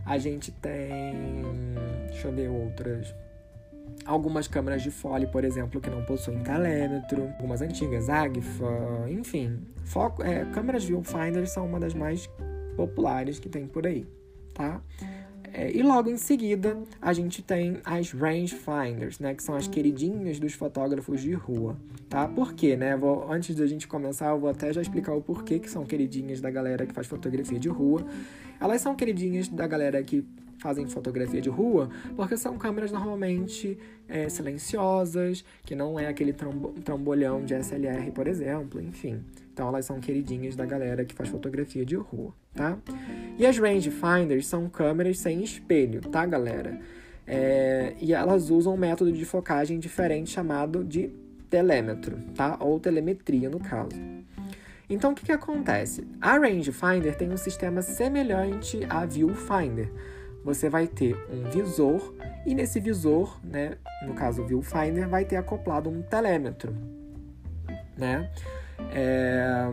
A 0.04 0.16
gente 0.16 0.50
tem, 0.50 1.14
deixa 2.08 2.28
eu 2.28 2.32
ver 2.32 2.48
outras. 2.48 3.14
Algumas 4.06 4.48
câmeras 4.48 4.82
de 4.82 4.90
fole, 4.90 5.26
por 5.26 5.44
exemplo, 5.44 5.80
que 5.80 5.90
não 5.90 6.02
possuem 6.04 6.38
telêmetro, 6.42 7.24
algumas 7.24 7.60
antigas, 7.60 8.08
Agfa, 8.08 9.06
enfim. 9.10 9.60
Foco, 9.84 10.22
é, 10.22 10.46
câmeras 10.46 10.84
viewfinder 10.84 11.46
são 11.46 11.66
uma 11.66 11.78
das 11.78 11.92
mais 11.94 12.28
populares 12.78 13.38
que 13.38 13.48
tem 13.48 13.66
por 13.66 13.86
aí, 13.86 14.06
tá? 14.54 14.80
É, 15.58 15.72
e 15.76 15.82
logo 15.82 16.08
em 16.08 16.16
seguida, 16.16 16.78
a 17.02 17.12
gente 17.12 17.42
tem 17.42 17.78
as 17.84 18.12
rangefinders, 18.12 19.18
né? 19.18 19.34
Que 19.34 19.42
são 19.42 19.56
as 19.56 19.66
queridinhas 19.66 20.38
dos 20.38 20.54
fotógrafos 20.54 21.20
de 21.20 21.32
rua, 21.32 21.76
tá? 22.08 22.28
Por 22.28 22.52
quê, 22.52 22.76
né? 22.76 22.96
Vou, 22.96 23.28
antes 23.28 23.56
da 23.56 23.66
gente 23.66 23.88
começar, 23.88 24.28
eu 24.28 24.38
vou 24.38 24.48
até 24.48 24.72
já 24.72 24.80
explicar 24.80 25.14
o 25.14 25.20
porquê 25.20 25.58
que 25.58 25.68
são 25.68 25.84
queridinhas 25.84 26.40
da 26.40 26.48
galera 26.48 26.86
que 26.86 26.94
faz 26.94 27.08
fotografia 27.08 27.58
de 27.58 27.68
rua. 27.68 28.06
Elas 28.60 28.80
são 28.80 28.94
queridinhas 28.94 29.48
da 29.48 29.66
galera 29.66 30.00
que 30.00 30.24
fazem 30.60 30.86
fotografia 30.86 31.40
de 31.40 31.48
rua, 31.48 31.90
porque 32.14 32.36
são 32.36 32.56
câmeras 32.56 32.92
normalmente 32.92 33.76
é, 34.08 34.28
silenciosas, 34.28 35.44
que 35.64 35.74
não 35.74 35.98
é 35.98 36.06
aquele 36.06 36.32
trambolhão 36.84 37.44
de 37.44 37.54
SLR, 37.54 38.12
por 38.12 38.28
exemplo, 38.28 38.80
enfim. 38.80 39.24
Então 39.52 39.66
elas 39.66 39.86
são 39.86 39.98
queridinhas 39.98 40.54
da 40.54 40.64
galera 40.64 41.04
que 41.04 41.16
faz 41.16 41.28
fotografia 41.28 41.84
de 41.84 41.96
rua, 41.96 42.32
tá? 42.54 42.78
E 43.38 43.46
as 43.46 43.56
rangefinders 43.56 44.46
são 44.46 44.68
câmeras 44.68 45.20
sem 45.20 45.42
espelho, 45.42 46.00
tá, 46.00 46.26
galera? 46.26 46.78
É, 47.26 47.94
e 48.00 48.12
elas 48.12 48.50
usam 48.50 48.74
um 48.74 48.76
método 48.76 49.12
de 49.12 49.24
focagem 49.24 49.78
diferente 49.78 50.30
chamado 50.30 50.82
de 50.82 51.10
telêmetro, 51.48 52.18
tá? 52.34 52.56
Ou 52.60 52.80
telemetria, 52.80 53.48
no 53.48 53.60
caso. 53.60 53.96
Então, 54.90 55.12
o 55.12 55.14
que, 55.14 55.26
que 55.26 55.32
acontece? 55.32 56.06
A 56.20 56.36
rangefinder 56.36 57.14
tem 57.16 57.30
um 57.30 57.36
sistema 57.36 57.80
semelhante 57.80 58.80
à 58.88 59.06
viewfinder, 59.06 59.92
você 60.42 60.68
vai 60.70 60.86
ter 60.86 61.14
um 61.30 61.50
visor 61.50 62.14
e 62.46 62.54
nesse 62.54 62.80
visor, 62.80 63.38
né, 63.44 63.76
no 64.06 64.14
caso 64.14 64.42
o 64.42 64.46
viewfinder, 64.46 65.08
vai 65.08 65.24
ter 65.24 65.36
acoplado 65.36 65.90
um 65.90 66.00
telêmetro, 66.00 66.74
né? 67.96 68.30
É, 68.90 69.66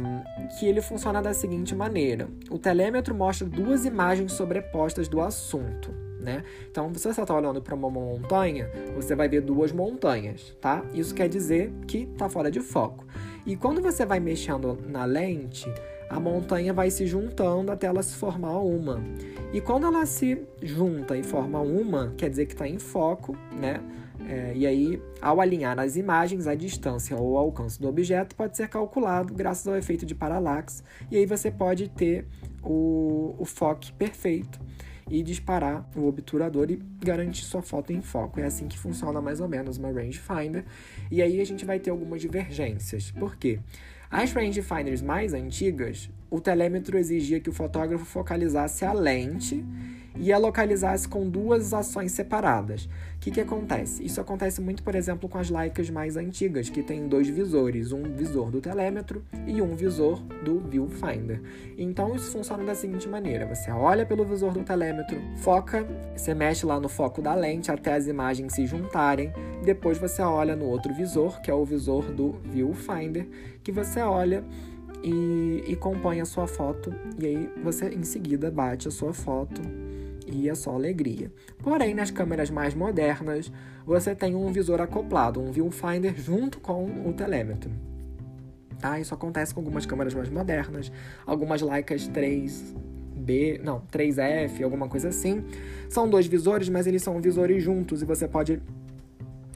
que 0.58 0.66
ele 0.66 0.82
funciona 0.82 1.22
da 1.22 1.34
seguinte 1.34 1.76
maneira: 1.76 2.28
o 2.50 2.58
telêmetro 2.58 3.14
mostra 3.14 3.48
duas 3.48 3.86
imagens 3.86 4.34
sobrepostas 4.34 5.08
do 5.08 5.22
assunto. 5.22 5.94
Né? 6.20 6.44
Então, 6.72 6.92
se 6.96 7.08
você 7.08 7.22
está 7.22 7.36
olhando 7.36 7.62
para 7.62 7.76
uma 7.76 7.90
montanha, 7.90 8.68
você 8.96 9.14
vai 9.14 9.30
ver 9.30 9.42
duas 9.42 9.72
montanhas, 9.72 10.58
tá? 10.60 10.84
Isso 10.92 11.14
quer 11.14 11.30
dizer 11.30 11.72
que 11.86 12.10
está 12.12 12.28
fora 12.28 12.50
de 12.50 12.62
foco. 12.62 13.06
E 13.46 13.56
quando 13.56 13.80
você 13.80 14.08
vai 14.08 14.20
mexendo 14.20 14.76
na 14.88 15.06
lente, 15.06 15.72
a 16.16 16.20
montanha 16.20 16.74
vai 16.74 16.90
se 16.90 17.06
juntando 17.06 17.72
até 17.72 17.88
ela 17.88 18.02
se 18.02 18.16
formar 18.16 18.58
uma. 18.60 19.04
E 19.52 19.60
quando 19.60 19.86
ela 19.86 20.06
se 20.06 20.42
junta 20.62 21.18
e 21.18 21.24
forma 21.24 21.60
uma, 21.60 22.14
quer 22.18 22.30
dizer 22.30 22.46
que 22.46 22.54
está 22.54 22.66
em 22.66 22.80
foco, 22.80 23.38
né? 23.52 23.82
É, 24.28 24.54
e 24.56 24.66
aí, 24.66 25.02
ao 25.22 25.42
alinhar 25.42 25.78
as 25.78 25.98
imagens, 25.98 26.48
a 26.48 26.56
distância 26.56 27.18
ou 27.18 27.34
o 27.34 27.38
alcance 27.38 27.80
do 27.80 27.90
objeto 27.90 28.34
pode 28.34 28.56
ser 28.56 28.70
calculado 28.70 29.34
graças 29.34 29.68
ao 29.68 29.76
efeito 29.76 30.06
de 30.06 30.16
paralaxe. 30.16 30.82
E 31.12 31.18
aí 31.18 31.26
você 31.26 31.52
pode 31.52 31.90
ter 31.90 32.26
o, 32.64 33.36
o 33.38 33.44
foco 33.44 33.92
perfeito 33.98 34.58
e 35.10 35.22
disparar 35.22 35.88
o 35.96 36.08
obturador 36.08 36.72
e 36.72 36.82
garantir 37.04 37.44
sua 37.44 37.62
foto 37.62 37.92
em 37.92 38.02
foco. 38.02 38.40
É 38.40 38.46
assim 38.46 38.70
que 38.70 38.80
funciona 38.80 39.22
mais 39.22 39.42
ou 39.42 39.50
menos 39.50 39.78
uma 39.78 39.92
rangefinder. 39.92 40.64
E 41.12 41.22
aí 41.22 41.42
a 41.42 41.46
gente 41.46 41.66
vai 41.66 41.78
ter 41.78 41.90
algumas 41.90 42.22
divergências. 42.22 43.12
Por 43.12 43.36
quê? 43.36 43.60
As 44.18 44.32
rangefinders 44.32 45.02
mais 45.02 45.34
antigas, 45.34 46.10
o 46.32 46.40
telêmetro 46.40 46.98
exigia 46.98 47.42
que 47.42 47.50
o 47.50 47.54
fotógrafo 47.54 48.06
focalizasse 48.06 48.86
a 48.86 48.94
lente 48.94 49.62
e 50.18 50.32
a 50.32 50.38
localizasse 50.38 51.08
com 51.08 51.30
duas 51.30 51.74
ações 51.74 52.12
separadas. 52.12 52.86
O 52.86 53.20
que, 53.20 53.32
que 53.32 53.42
acontece? 53.42 54.06
Isso 54.06 54.22
acontece 54.22 54.62
muito, 54.62 54.84
por 54.84 54.94
exemplo, 54.96 55.28
com 55.28 55.38
as 55.38 55.50
Leicas 55.50 55.90
mais 55.90 56.16
antigas, 56.16 56.70
que 56.70 56.84
tem 56.84 57.08
dois 57.08 57.28
visores, 57.28 57.92
um 57.92 58.04
visor 58.04 58.52
do 58.52 58.62
telêmetro 58.62 59.24
e 59.48 59.62
um 59.62 59.76
visor 59.76 60.22
do 60.44 60.60
viewfinder. 60.60 61.42
Então 61.78 62.16
isso 62.16 62.32
funciona 62.32 62.64
da 62.64 62.76
seguinte 62.76 63.08
maneira: 63.10 63.46
você 63.46 63.72
olha 63.72 64.06
pelo 64.06 64.24
visor 64.24 64.54
do 64.54 64.64
telêmetro, 64.64 65.18
foca, 65.38 65.86
você 66.16 66.34
mexe 66.34 66.66
lá 66.66 66.80
no 66.80 66.88
foco 66.88 67.22
da 67.22 67.34
lente 67.34 67.72
até 67.72 67.94
as 67.96 68.08
imagens 68.08 68.54
se 68.54 68.66
juntarem, 68.66 69.34
depois 69.64 69.98
você 69.98 70.22
olha 70.22 70.56
no 70.56 70.66
outro 70.66 70.94
visor, 70.94 71.42
que 71.42 71.50
é 71.50 71.54
o 71.54 71.66
visor 71.66 72.12
do 72.12 72.36
viewfinder, 72.44 73.28
que 73.64 73.72
você 73.72 74.02
olha 74.02 74.44
e, 75.04 75.64
e 75.68 75.76
compõe 75.76 76.22
a 76.22 76.26
sua 76.26 76.48
foto, 76.48 76.94
e 77.20 77.26
aí 77.26 77.50
você 77.64 77.90
em 77.90 78.04
seguida 78.04 78.52
bate 78.52 78.88
a 78.88 78.92
sua 78.92 79.14
foto 79.14 79.62
e 80.26 80.50
é 80.50 80.56
só 80.56 80.72
alegria. 80.72 81.32
Porém, 81.62 81.94
nas 81.94 82.12
câmeras 82.12 82.50
mais 82.50 82.74
modernas, 82.74 83.52
você 83.86 84.16
tem 84.16 84.36
um 84.36 84.52
visor 84.52 84.82
acoplado, 84.82 85.42
um 85.42 85.52
viewfinder 85.52 86.16
junto 86.16 86.60
com 86.60 86.86
o 87.08 87.14
telêmetro. 87.14 87.72
Tá? 88.80 89.00
Isso 89.00 89.14
acontece 89.14 89.54
com 89.54 89.60
algumas 89.62 89.86
câmeras 89.86 90.14
mais 90.14 90.30
modernas, 90.30 90.92
algumas 91.26 91.62
Leicas 91.62 92.10
3B, 92.10 93.62
não, 93.64 93.82
3F, 93.92 94.64
alguma 94.64 94.88
coisa 94.88 95.10
assim. 95.10 95.44
São 95.90 96.10
dois 96.10 96.28
visores, 96.28 96.70
mas 96.70 96.88
eles 96.88 97.02
são 97.02 97.20
visores 97.22 97.64
juntos 97.64 98.02
e 98.02 98.06
você 98.06 98.28
pode 98.28 98.62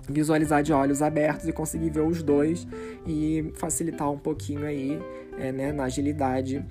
visualizar 0.07 0.63
de 0.63 0.73
olhos 0.73 1.01
abertos 1.01 1.47
e 1.47 1.53
conseguir 1.53 1.91
ver 1.91 2.01
os 2.01 2.23
dois 2.23 2.67
e 3.05 3.51
facilitar 3.55 4.09
um 4.11 4.17
pouquinho 4.17 4.65
aí 4.65 4.99
é, 5.37 5.51
né, 5.51 5.71
na 5.71 5.83
agilidade 5.83 6.65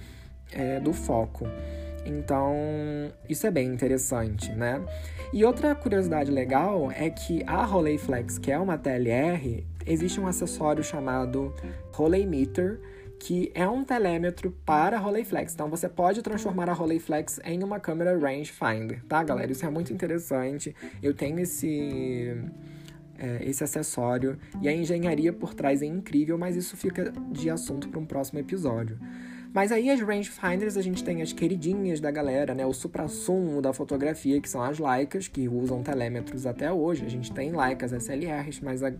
é, 0.53 0.81
do 0.81 0.93
foco. 0.93 1.47
Então, 2.05 2.55
isso 3.29 3.47
é 3.47 3.51
bem 3.51 3.69
interessante, 3.69 4.53
né? 4.53 4.83
E 5.33 5.45
outra 5.45 5.75
curiosidade 5.75 6.31
legal 6.31 6.91
é 6.91 7.11
que 7.11 7.43
a 7.47 7.65
Rolleiflex, 7.65 8.39
que 8.39 8.51
é 8.51 8.59
uma 8.59 8.79
TLR, 8.79 9.67
existe 9.87 10.21
um 10.21 10.27
acessório 10.27 10.83
chamado 10.83 11.55
Rolleimeter, 11.93 12.81
que 13.19 13.51
é 13.55 13.69
um 13.69 13.85
telêmetro 13.85 14.53
para 14.65 14.99
Rolleiflex. 14.99 15.53
Então 15.53 15.69
você 15.69 15.89
pode 15.89 16.23
transformar 16.23 16.69
a 16.71 16.73
Rolleiflex 16.73 17.41
em 17.45 17.63
uma 17.63 17.81
câmera 17.81 18.17
rangefinder, 18.17 19.05
tá, 19.07 19.23
galera? 19.23 19.51
Isso 19.51 19.67
é 19.67 19.71
muito 19.71 19.93
interessante. 19.93 20.75
Eu 21.03 21.13
tenho 21.13 21.39
esse 21.41 22.37
é, 23.19 23.41
esse 23.43 23.65
acessório 23.65 24.39
e 24.63 24.69
a 24.69 24.73
engenharia 24.73 25.33
por 25.33 25.53
trás 25.53 25.83
é 25.83 25.87
incrível, 25.87 26.39
mas 26.39 26.55
isso 26.55 26.77
fica 26.77 27.13
de 27.33 27.51
assunto 27.51 27.89
para 27.89 27.99
um 27.99 28.07
próximo 28.07 28.39
episódio. 28.39 28.99
Mas 29.53 29.73
aí 29.73 29.91
as 29.91 30.01
rangefinders 30.01 30.77
a 30.77 30.83
gente 30.83 31.03
tem 31.03 31.23
as 31.23 31.33
queridinhas 31.33 32.01
da 32.01 32.11
galera, 32.11 32.55
né? 32.55 32.67
O 32.67 32.73
supra-sumo 32.73 33.63
da 33.63 33.73
fotografia, 33.73 34.41
que 34.41 34.49
são 34.49 34.63
as 34.63 34.79
Leicas, 34.79 35.27
que 35.27 35.49
usam 35.49 35.83
telêmetros 35.83 36.47
até 36.47 36.71
hoje. 36.71 37.05
A 37.05 37.09
gente 37.09 37.33
tem 37.33 37.51
Leicas 37.51 37.93
SLRs, 37.93 38.61
mas, 38.63 38.83
a, 38.83 38.93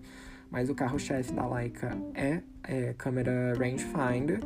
mas 0.51 0.71
o 0.71 0.75
carro-chefe 0.75 1.33
da 1.33 1.47
Leica 1.47 1.97
é, 2.15 2.41
é 2.63 2.95
câmera 2.97 3.55
rangefinder 3.59 4.41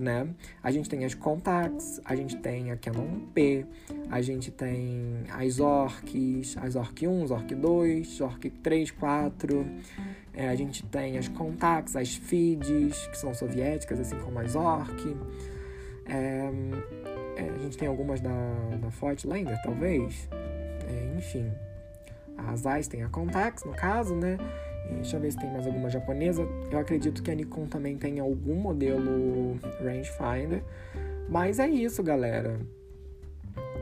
né? 0.00 0.28
A 0.62 0.70
gente 0.70 0.88
tem 0.88 1.04
as 1.04 1.14
Contax, 1.14 2.00
a 2.04 2.16
gente 2.16 2.36
tem 2.36 2.70
a 2.70 2.76
Canon 2.76 3.20
P, 3.34 3.66
a 4.10 4.20
gente 4.20 4.50
tem 4.50 5.24
as 5.30 5.54
Zorks, 5.54 6.56
as 6.56 6.72
Zork 6.72 7.06
1, 7.06 7.26
Zork 7.26 7.54
2, 7.54 8.08
Zork 8.08 8.50
3, 8.50 8.90
4. 8.90 9.66
É, 10.32 10.48
a 10.48 10.54
gente 10.54 10.84
tem 10.86 11.18
as 11.18 11.28
Contax, 11.28 11.96
as 11.96 12.14
Feeds, 12.14 13.06
que 13.08 13.18
são 13.18 13.34
soviéticas, 13.34 14.00
assim 14.00 14.18
como 14.18 14.38
as 14.38 14.52
Zork. 14.52 15.16
É, 16.06 16.50
é, 17.36 17.50
a 17.54 17.58
gente 17.58 17.76
tem 17.76 17.88
algumas 17.88 18.20
da, 18.20 18.30
da 18.80 18.90
Fortlander, 18.90 19.60
talvez. 19.62 20.28
É, 20.88 21.18
enfim. 21.18 21.52
As 22.36 22.60
Zeiss 22.60 22.88
tem 22.88 23.02
a 23.02 23.08
Contax, 23.08 23.64
no 23.64 23.72
caso, 23.72 24.14
né? 24.14 24.38
Deixa 24.90 25.16
eu 25.16 25.20
ver 25.20 25.32
se 25.32 25.38
tem 25.38 25.50
mais 25.50 25.66
alguma 25.66 25.88
japonesa. 25.88 26.42
Eu 26.70 26.78
acredito 26.78 27.22
que 27.22 27.30
a 27.30 27.34
Nikon 27.34 27.66
também 27.66 27.96
tem 27.96 28.18
algum 28.18 28.54
modelo 28.54 29.58
rangefinder. 29.82 30.62
Mas 31.28 31.58
é 31.58 31.68
isso, 31.68 32.02
galera. 32.02 32.58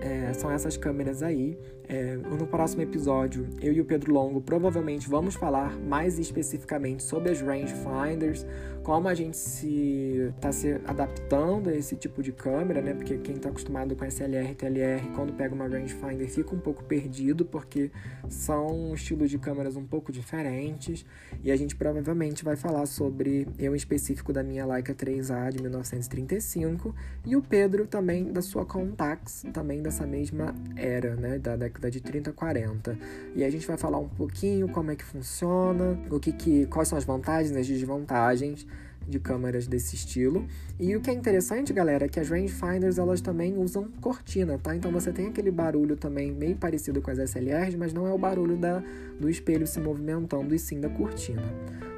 É, 0.01 0.33
são 0.33 0.51
essas 0.51 0.77
câmeras 0.77 1.23
aí. 1.23 1.59
É, 1.89 2.17
no 2.17 2.47
próximo 2.47 2.83
episódio, 2.83 3.49
eu 3.63 3.73
e 3.73 3.81
o 3.81 3.85
Pedro 3.85 4.13
Longo 4.13 4.43
provavelmente 4.43 5.09
vamos 5.09 5.35
falar 5.35 5.75
mais 5.79 6.19
especificamente 6.19 7.03
sobre 7.03 7.31
as 7.31 7.41
rangefinders, 7.41 8.45
como 8.83 9.09
a 9.09 9.15
gente 9.15 9.39
se 9.39 10.31
está 10.37 10.53
se 10.53 10.79
adaptando 10.87 11.71
a 11.71 11.75
esse 11.75 11.97
tipo 11.97 12.23
de 12.23 12.31
câmera, 12.31 12.83
né? 12.83 12.93
Porque 12.93 13.17
quem 13.19 13.37
está 13.37 13.49
acostumado 13.49 13.97
com 13.97 14.05
SLR 14.05 14.55
TLR, 14.55 15.09
quando 15.15 15.33
pega 15.33 15.55
uma 15.55 15.67
rangefinder 15.67 16.29
fica 16.29 16.55
um 16.55 16.59
pouco 16.59 16.85
perdido, 16.85 17.45
porque 17.45 17.91
são 18.29 18.95
estilos 18.95 19.31
de 19.31 19.39
câmeras 19.39 19.75
um 19.75 19.85
pouco 19.85 20.13
diferentes. 20.13 21.07
E 21.43 21.51
a 21.51 21.57
gente 21.57 21.75
provavelmente 21.75 22.45
vai 22.45 22.57
falar 22.57 22.85
sobre, 22.85 23.47
eu 23.59 23.75
em 23.75 23.77
específico 23.77 24.33
da 24.33 24.43
minha 24.43 24.67
Leica 24.67 24.95
3A 24.95 25.53
de 25.53 25.63
1935 25.63 26.95
e 27.25 27.35
o 27.35 27.41
Pedro 27.43 27.87
também 27.87 28.31
da 28.31 28.43
sua 28.43 28.67
Contax, 28.67 29.45
também 29.53 29.83
dessa 29.83 30.07
mesma 30.07 30.55
era, 30.77 31.15
né? 31.17 31.39
Da 31.39 31.57
década 31.57 31.78
década 31.79 31.91
de 31.91 32.01
30 32.01 32.33
40. 32.33 32.99
E 33.35 33.45
a 33.45 33.51
gente 33.51 33.67
vai 33.67 33.77
falar 33.77 33.99
um 33.99 34.09
pouquinho 34.09 34.69
como 34.69 34.91
é 34.91 34.97
que 34.97 35.05
funciona, 35.05 35.99
o 36.11 36.19
que, 36.19 36.33
que 36.33 36.67
quais 36.67 36.89
são 36.89 36.99
as 36.99 37.05
vantagens 37.05 37.57
e 37.57 37.59
as 37.59 37.67
desvantagens 37.67 38.67
de 39.07 39.19
câmeras 39.19 39.67
desse 39.67 39.95
estilo. 39.95 40.47
E 40.79 40.95
o 40.95 41.01
que 41.01 41.11
é 41.11 41.15
interessante, 41.15 41.73
galera, 41.73 42.05
é 42.05 42.09
que 42.09 42.21
as 42.21 42.29
rangefinders 42.29 42.99
elas 42.99 43.23
também 43.23 43.57
usam 43.57 43.89
cortina, 44.03 44.59
tá? 44.59 44.77
Então 44.77 44.93
você 44.93 45.11
tem 45.11 45.29
aquele 45.29 45.51
barulho 45.51 45.97
também 45.97 46.31
meio 46.31 46.57
parecido 46.57 47.01
com 47.01 47.11
as 47.11 47.19
SLRs, 47.19 47.75
mas 47.77 47.93
não 47.95 48.07
é 48.07 48.13
o 48.13 48.19
barulho 48.19 48.57
da, 48.57 48.83
do 49.19 49.31
espelho 49.31 49.67
se 49.67 49.81
movimentando 49.81 50.55
e 50.55 50.59
sim 50.59 50.79
da 50.79 50.91
cortina, 50.91 51.43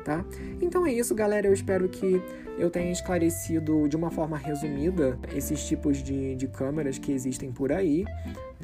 tá? 0.01 0.25
Então 0.61 0.87
é 0.87 0.93
isso, 0.93 1.15
galera. 1.15 1.47
Eu 1.47 1.53
espero 1.53 1.89
que 1.89 2.23
eu 2.59 2.71
tenha 2.71 2.91
esclarecido 2.91 3.89
de 3.89 3.97
uma 3.97 4.11
forma 4.11 4.37
resumida 4.37 5.19
esses 5.35 5.67
tipos 5.67 6.03
de, 6.03 6.35
de 6.35 6.47
câmeras 6.47 6.99
que 6.99 7.13
existem 7.13 7.53
por 7.53 7.73
aí 7.73 8.05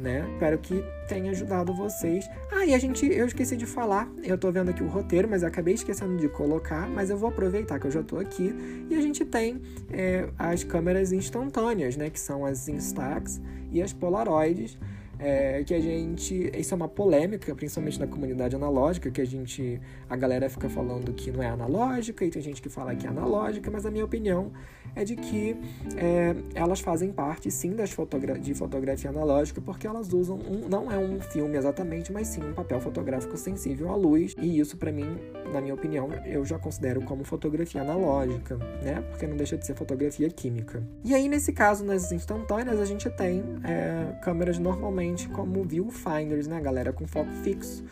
né? 0.01 0.29
Espero 0.35 0.59
que 0.59 0.85
tenha 1.09 1.31
ajudado 1.31 1.73
vocês. 1.75 2.29
Ah, 2.53 2.67
e 2.67 2.75
a 2.75 2.79
gente, 2.79 3.07
eu 3.07 3.27
esqueci 3.27 3.57
de 3.57 3.67
falar, 3.67 4.09
eu 4.23 4.37
tô 4.37 4.53
vendo 4.53 4.71
aqui 4.71 4.83
o 4.83 4.89
roteiro, 4.89 5.29
mas 5.29 5.43
acabei 5.43 5.75
esquecendo 5.75 6.17
de 6.17 6.29
colocar, 6.29 6.89
mas 6.89 7.11
eu 7.11 7.17
vou 7.17 7.29
aproveitar 7.29 7.79
que 7.79 7.87
eu 7.87 7.91
já 7.91 8.03
tô 8.03 8.19
aqui. 8.19 8.55
E 8.91 8.95
a 8.95 9.01
gente 9.01 9.25
tem 9.25 9.61
é, 9.91 10.29
as 10.39 10.63
câmeras 10.63 11.13
instantâneas, 11.13 11.97
né? 11.97 12.11
Que 12.11 12.21
são 12.21 12.45
as 12.45 12.69
Instax 12.69 13.41
e 13.73 13.83
as 13.83 13.93
Polaroids 13.93 14.79
é, 15.19 15.63
que 15.65 15.75
a 15.75 15.81
gente. 15.81 16.51
Isso 16.57 16.75
é 16.75 16.77
uma 16.77 16.89
polêmica, 16.89 17.55
principalmente 17.55 17.99
na 17.99 18.07
comunidade 18.07 18.55
analógica, 18.55 19.11
que 19.11 19.21
a 19.21 19.25
gente. 19.25 19.81
A 20.09 20.17
galera 20.17 20.49
fica 20.49 20.69
falando 20.69 21.13
que 21.13 21.31
não 21.31 21.43
é 21.43 21.49
analógica 21.49 22.25
e 22.25 22.31
tem 22.31 22.43
gente 22.43 22.61
que 22.63 22.69
fala 22.69 22.95
que 22.95 23.07
é 23.07 23.11
analógica, 23.11 23.71
mas 23.71 23.85
a 23.87 23.91
minha 23.91 24.05
opinião 24.05 24.53
é 24.95 25.05
de 25.05 25.17
que 25.17 25.57
é, 25.97 26.35
elas 26.55 26.81
fazem 26.81 27.13
parte 27.13 27.51
sim 27.51 27.75
das 27.75 27.91
fotogra 27.91 28.39
de 28.39 28.55
fotografia 28.55 29.11
analógica, 29.11 29.61
porque 29.61 29.87
elas 29.87 30.13
usam 30.13 30.37
um, 30.37 30.69
não 30.69 30.91
é 30.91 30.99
um 30.99 31.21
filme 31.21 31.57
exatamente, 31.57 32.13
mas 32.13 32.29
sim 32.29 32.43
um 32.43 32.53
papel 32.53 32.81
fotográfico 32.81 33.37
sensível 33.37 33.91
à 33.91 33.97
luz, 33.97 34.35
e 34.39 34.59
isso 34.59 34.77
para 34.77 34.93
mim, 34.93 35.19
na 35.53 35.61
minha 35.61 35.75
opinião, 35.75 36.09
eu 36.25 36.45
já 36.45 36.59
considero 36.59 37.03
como 37.03 37.25
fotografia 37.25 37.81
analógica, 37.81 38.57
né? 38.83 39.03
Porque 39.11 39.27
não 39.27 39.37
deixa 39.37 39.57
de 39.57 39.67
ser 39.67 39.75
fotografia 39.75 40.29
química. 40.31 40.83
E 41.05 41.15
aí, 41.15 41.29
nesse 41.29 41.53
caso, 41.53 41.85
nas 41.85 42.13
instantâneas, 42.13 42.81
a 42.81 42.85
gente 42.85 43.09
tem 43.11 43.43
é, 43.65 44.19
câmeras 44.23 44.59
normalmente 44.59 45.06
como 45.33 45.65
viewfinders, 45.65 46.47
né, 46.47 46.61
galera, 46.61 46.93
com 46.93 47.07
foco 47.07 47.31
fixo, 47.43 47.85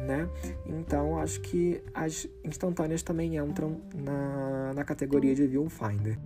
né? 0.00 0.28
Então 0.66 1.18
acho 1.18 1.40
que 1.40 1.82
as 1.94 2.28
instantâneas 2.44 3.02
também 3.02 3.36
entram 3.36 3.80
na, 3.94 4.72
na 4.74 4.84
categoria 4.84 5.34
de 5.34 5.46
viewfinder. 5.46 6.18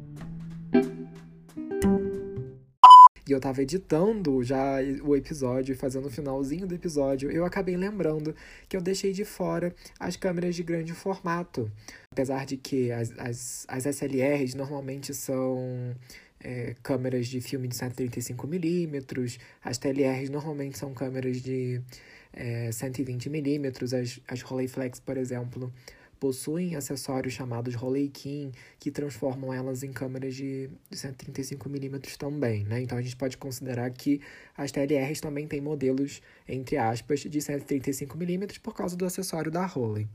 E 3.26 3.32
eu 3.32 3.40
tava 3.40 3.62
editando 3.62 4.42
já 4.42 4.76
o 5.02 5.16
episódio, 5.16 5.74
fazendo 5.74 6.08
o 6.08 6.10
finalzinho 6.10 6.66
do 6.66 6.74
episódio, 6.74 7.30
eu 7.30 7.46
acabei 7.46 7.74
lembrando 7.74 8.34
que 8.68 8.76
eu 8.76 8.82
deixei 8.82 9.12
de 9.12 9.24
fora 9.24 9.74
as 9.98 10.14
câmeras 10.14 10.54
de 10.54 10.62
grande 10.62 10.92
formato. 10.92 11.72
Apesar 12.10 12.44
de 12.44 12.58
que 12.58 12.92
as, 12.92 13.12
as, 13.18 13.64
as 13.66 13.86
SLRs 13.86 14.54
normalmente 14.54 15.14
são 15.14 15.94
é, 16.44 16.76
câmeras 16.82 17.26
de 17.26 17.40
filme 17.40 17.66
de 17.66 17.74
135mm, 17.74 19.40
as 19.64 19.78
TLRs 19.78 20.28
normalmente 20.28 20.78
são 20.78 20.92
câmeras 20.92 21.40
de 21.40 21.80
é, 22.32 22.68
120mm, 22.68 23.82
as, 23.82 24.20
as 24.28 24.42
Rolleiflex, 24.42 25.00
por 25.00 25.16
exemplo, 25.16 25.72
possuem 26.20 26.76
acessórios 26.76 27.34
chamados 27.34 27.74
Rolleikin, 27.74 28.52
que 28.78 28.90
transformam 28.90 29.52
elas 29.52 29.82
em 29.82 29.92
câmeras 29.92 30.34
de, 30.34 30.70
de 30.90 30.96
135mm 30.96 32.16
também, 32.16 32.64
né? 32.64 32.80
Então 32.80 32.96
a 32.96 33.02
gente 33.02 33.16
pode 33.16 33.36
considerar 33.36 33.90
que 33.90 34.20
as 34.56 34.70
TLRs 34.70 35.20
também 35.20 35.46
têm 35.46 35.60
modelos, 35.60 36.22
entre 36.48 36.76
aspas, 36.76 37.20
de 37.20 37.38
135mm 37.38 38.60
por 38.60 38.74
causa 38.74 38.96
do 38.96 39.04
acessório 39.04 39.50
da 39.50 39.66
Rollei. 39.66 40.06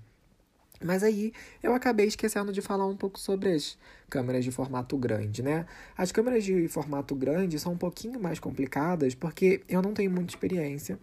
Mas 0.84 1.04
aí 1.04 1.34
eu 1.62 1.74
acabei 1.74 2.08
esquecendo 2.08 2.54
de 2.54 2.62
falar 2.62 2.86
um 2.86 2.96
pouco 2.96 3.20
sobre 3.20 3.54
as 3.54 3.78
câmeras 4.10 4.44
de 4.44 4.52
formato 4.52 4.98
grande, 4.98 5.44
né? 5.44 5.66
As 5.98 6.12
câmeras 6.12 6.44
de 6.44 6.68
formato 6.68 7.14
grande 7.16 7.60
são 7.60 7.74
um 7.74 7.78
pouquinho 7.78 8.20
mais 8.20 8.40
complicadas 8.40 9.14
porque 9.14 9.62
eu 9.68 9.82
não 9.82 9.94
tenho 9.94 10.10
muita 10.10 10.32
experiência 10.32 10.98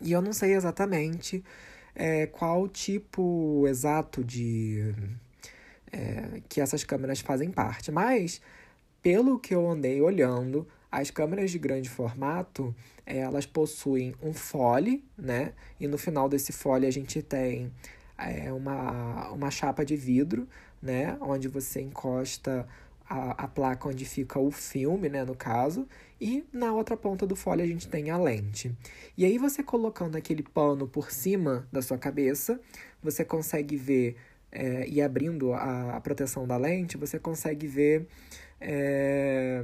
e 0.00 0.12
eu 0.12 0.20
não 0.20 0.32
sei 0.32 0.54
exatamente 0.54 1.44
é, 1.94 2.26
qual 2.26 2.68
tipo 2.68 3.66
exato 3.68 4.24
de 4.24 4.92
é, 5.92 6.40
que 6.48 6.60
essas 6.60 6.82
câmeras 6.82 7.20
fazem 7.20 7.50
parte. 7.50 7.92
Mas 7.92 8.40
pelo 9.00 9.38
que 9.38 9.54
eu 9.54 9.68
andei 9.68 10.00
olhando, 10.00 10.66
as 10.90 11.10
câmeras 11.10 11.50
de 11.50 11.58
grande 11.58 11.88
formato 11.88 12.74
elas 13.06 13.46
possuem 13.46 14.14
um 14.22 14.32
fole, 14.32 15.04
né? 15.16 15.52
E 15.78 15.86
no 15.86 15.98
final 15.98 16.28
desse 16.28 16.52
fole 16.52 16.86
a 16.86 16.90
gente 16.90 17.22
tem 17.22 17.72
é 18.18 18.52
uma, 18.52 19.30
uma 19.30 19.50
chapa 19.50 19.84
de 19.84 19.96
vidro, 19.96 20.48
né? 20.80 21.16
Onde 21.20 21.48
você 21.48 21.80
encosta 21.80 22.66
a, 23.08 23.44
a 23.44 23.48
placa 23.48 23.88
onde 23.88 24.04
fica 24.04 24.38
o 24.38 24.50
filme, 24.50 25.08
né? 25.08 25.24
No 25.24 25.34
caso. 25.34 25.86
E 26.20 26.44
na 26.52 26.72
outra 26.72 26.96
ponta 26.96 27.26
do 27.26 27.34
fole 27.34 27.62
a 27.62 27.66
gente 27.66 27.88
tem 27.88 28.10
a 28.10 28.16
lente. 28.16 28.74
E 29.16 29.24
aí 29.24 29.38
você 29.38 29.62
colocando 29.62 30.16
aquele 30.16 30.42
pano 30.42 30.86
por 30.86 31.10
cima 31.10 31.66
da 31.72 31.82
sua 31.82 31.98
cabeça, 31.98 32.60
você 33.02 33.24
consegue 33.24 33.76
ver 33.76 34.16
é, 34.52 34.86
e 34.86 35.00
abrindo 35.00 35.52
a, 35.52 35.96
a, 35.96 36.00
proteção 36.00 36.46
da 36.46 36.56
lente, 36.56 36.96
você 36.96 37.18
consegue 37.18 37.66
ver 37.66 38.06
é, 38.60 39.62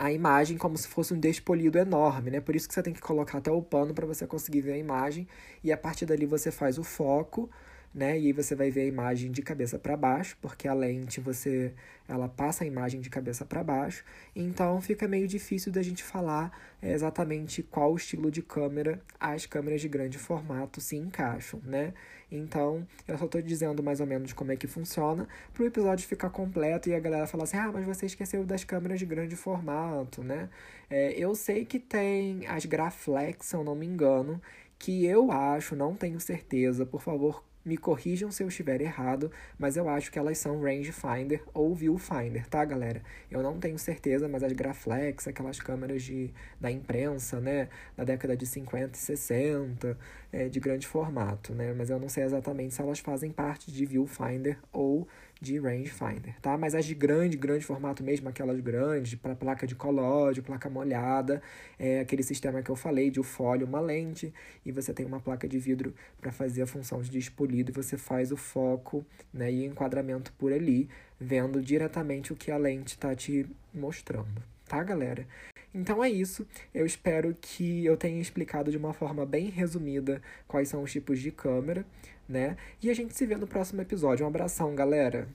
a 0.00 0.10
imagem 0.10 0.56
como 0.56 0.78
se 0.78 0.88
fosse 0.88 1.12
um 1.12 1.20
despolido 1.20 1.78
enorme, 1.78 2.30
né? 2.30 2.40
Por 2.40 2.56
isso 2.56 2.66
que 2.66 2.72
você 2.72 2.82
tem 2.82 2.94
que 2.94 3.02
colocar 3.02 3.36
até 3.36 3.50
o 3.50 3.60
pano 3.60 3.92
para 3.92 4.06
você 4.06 4.26
conseguir 4.26 4.62
ver 4.62 4.72
a 4.72 4.78
imagem 4.78 5.28
e 5.62 5.70
a 5.70 5.76
partir 5.76 6.06
dali 6.06 6.24
você 6.24 6.50
faz 6.50 6.78
o 6.78 6.82
foco, 6.82 7.50
né? 7.94 8.18
E 8.18 8.26
aí 8.26 8.32
você 8.32 8.54
vai 8.54 8.70
ver 8.70 8.82
a 8.82 8.86
imagem 8.86 9.30
de 9.30 9.42
cabeça 9.42 9.78
para 9.78 9.96
baixo, 9.96 10.36
porque 10.40 10.68
a 10.68 10.74
lente 10.74 11.20
você 11.20 11.74
ela 12.08 12.28
passa 12.28 12.64
a 12.64 12.66
imagem 12.66 13.00
de 13.00 13.08
cabeça 13.08 13.44
para 13.44 13.62
baixo, 13.62 14.04
então 14.34 14.80
fica 14.80 15.06
meio 15.06 15.28
difícil 15.28 15.70
da 15.70 15.80
gente 15.80 16.02
falar 16.02 16.50
é, 16.82 16.92
exatamente 16.92 17.62
qual 17.62 17.94
estilo 17.94 18.30
de 18.30 18.42
câmera 18.42 19.00
as 19.18 19.46
câmeras 19.46 19.80
de 19.80 19.88
grande 19.88 20.18
formato 20.18 20.80
se 20.80 20.96
encaixam, 20.96 21.60
né? 21.64 21.94
Então, 22.30 22.86
eu 23.08 23.18
só 23.18 23.24
estou 23.24 23.42
dizendo 23.42 23.82
mais 23.82 24.00
ou 24.00 24.06
menos 24.06 24.32
como 24.32 24.52
é 24.52 24.56
que 24.56 24.66
funciona 24.66 25.26
para 25.52 25.62
o 25.62 25.66
episódio 25.66 26.06
ficar 26.06 26.30
completo 26.30 26.88
e 26.88 26.94
a 26.94 27.00
galera 27.00 27.26
falar 27.26 27.44
assim: 27.44 27.56
ah, 27.56 27.70
mas 27.72 27.84
você 27.84 28.06
esqueceu 28.06 28.44
das 28.44 28.62
câmeras 28.64 28.98
de 29.00 29.06
grande 29.06 29.34
formato, 29.36 30.22
né? 30.22 30.48
É, 30.88 31.12
eu 31.12 31.34
sei 31.34 31.64
que 31.64 31.78
tem 31.78 32.46
as 32.46 32.64
Graflex, 32.66 33.46
se 33.46 33.56
eu 33.56 33.64
não 33.64 33.74
me 33.74 33.86
engano, 33.86 34.40
que 34.78 35.04
eu 35.04 35.30
acho, 35.32 35.76
não 35.76 35.94
tenho 35.94 36.20
certeza, 36.20 36.86
por 36.86 37.00
favor, 37.02 37.44
me 37.64 37.76
corrijam 37.76 38.30
se 38.30 38.42
eu 38.42 38.48
estiver 38.48 38.80
errado, 38.80 39.30
mas 39.58 39.76
eu 39.76 39.88
acho 39.88 40.10
que 40.10 40.18
elas 40.18 40.38
são 40.38 40.60
rangefinder 40.60 41.42
ou 41.52 41.74
viewfinder, 41.74 42.46
tá, 42.48 42.64
galera? 42.64 43.02
Eu 43.30 43.42
não 43.42 43.58
tenho 43.58 43.78
certeza, 43.78 44.28
mas 44.28 44.42
as 44.42 44.52
Graflex, 44.52 45.28
aquelas 45.28 45.60
câmeras 45.60 46.02
de, 46.02 46.32
da 46.60 46.70
imprensa, 46.70 47.40
né, 47.40 47.68
da 47.96 48.04
década 48.04 48.36
de 48.36 48.46
50 48.46 48.96
e 48.96 49.00
60, 49.00 49.98
é, 50.32 50.48
de 50.48 50.60
grande 50.60 50.86
formato, 50.86 51.54
né? 51.54 51.74
Mas 51.76 51.90
eu 51.90 51.98
não 51.98 52.08
sei 52.08 52.24
exatamente 52.24 52.74
se 52.74 52.80
elas 52.80 52.98
fazem 53.00 53.30
parte 53.30 53.70
de 53.70 53.84
viewfinder 53.84 54.58
ou 54.72 55.06
de 55.40 55.58
rangefinder, 55.58 56.38
tá? 56.40 56.58
Mas 56.58 56.74
as 56.74 56.84
de 56.84 56.94
grande, 56.94 57.36
grande 57.36 57.64
formato 57.64 58.02
mesmo, 58.02 58.28
aquelas 58.28 58.60
grandes, 58.60 59.14
para 59.14 59.34
placa 59.34 59.66
de 59.66 59.74
colóide, 59.74 60.42
placa 60.42 60.68
molhada, 60.68 61.42
é 61.78 62.00
aquele 62.00 62.22
sistema 62.22 62.62
que 62.62 62.70
eu 62.70 62.76
falei 62.76 63.10
de 63.10 63.18
o 63.18 63.22
folho, 63.22 63.66
uma 63.66 63.80
lente, 63.80 64.32
e 64.66 64.70
você 64.70 64.92
tem 64.92 65.06
uma 65.06 65.18
placa 65.18 65.48
de 65.48 65.58
vidro 65.58 65.94
para 66.20 66.30
fazer 66.30 66.62
a 66.62 66.66
função 66.66 67.00
de 67.00 67.10
despolido, 67.10 67.70
e 67.70 67.74
você 67.74 67.96
faz 67.96 68.30
o 68.30 68.36
foco 68.36 69.04
né, 69.32 69.50
e 69.50 69.64
enquadramento 69.64 70.32
por 70.34 70.52
ali, 70.52 70.88
vendo 71.18 71.62
diretamente 71.62 72.32
o 72.32 72.36
que 72.36 72.50
a 72.50 72.58
lente 72.58 72.88
está 72.88 73.14
te 73.14 73.46
mostrando, 73.72 74.42
tá, 74.68 74.82
galera? 74.82 75.26
Então 75.72 76.02
é 76.02 76.10
isso. 76.10 76.44
Eu 76.74 76.84
espero 76.84 77.36
que 77.40 77.84
eu 77.84 77.96
tenha 77.96 78.20
explicado 78.20 78.72
de 78.72 78.76
uma 78.76 78.92
forma 78.92 79.24
bem 79.24 79.48
resumida 79.48 80.20
quais 80.48 80.68
são 80.68 80.82
os 80.82 80.90
tipos 80.90 81.20
de 81.20 81.30
câmera 81.30 81.86
né? 82.30 82.56
E 82.82 82.88
a 82.88 82.94
gente 82.94 83.14
se 83.14 83.26
vê 83.26 83.36
no 83.36 83.46
próximo 83.46 83.82
episódio. 83.82 84.24
Um 84.24 84.28
abração, 84.28 84.74
galera! 84.74 85.28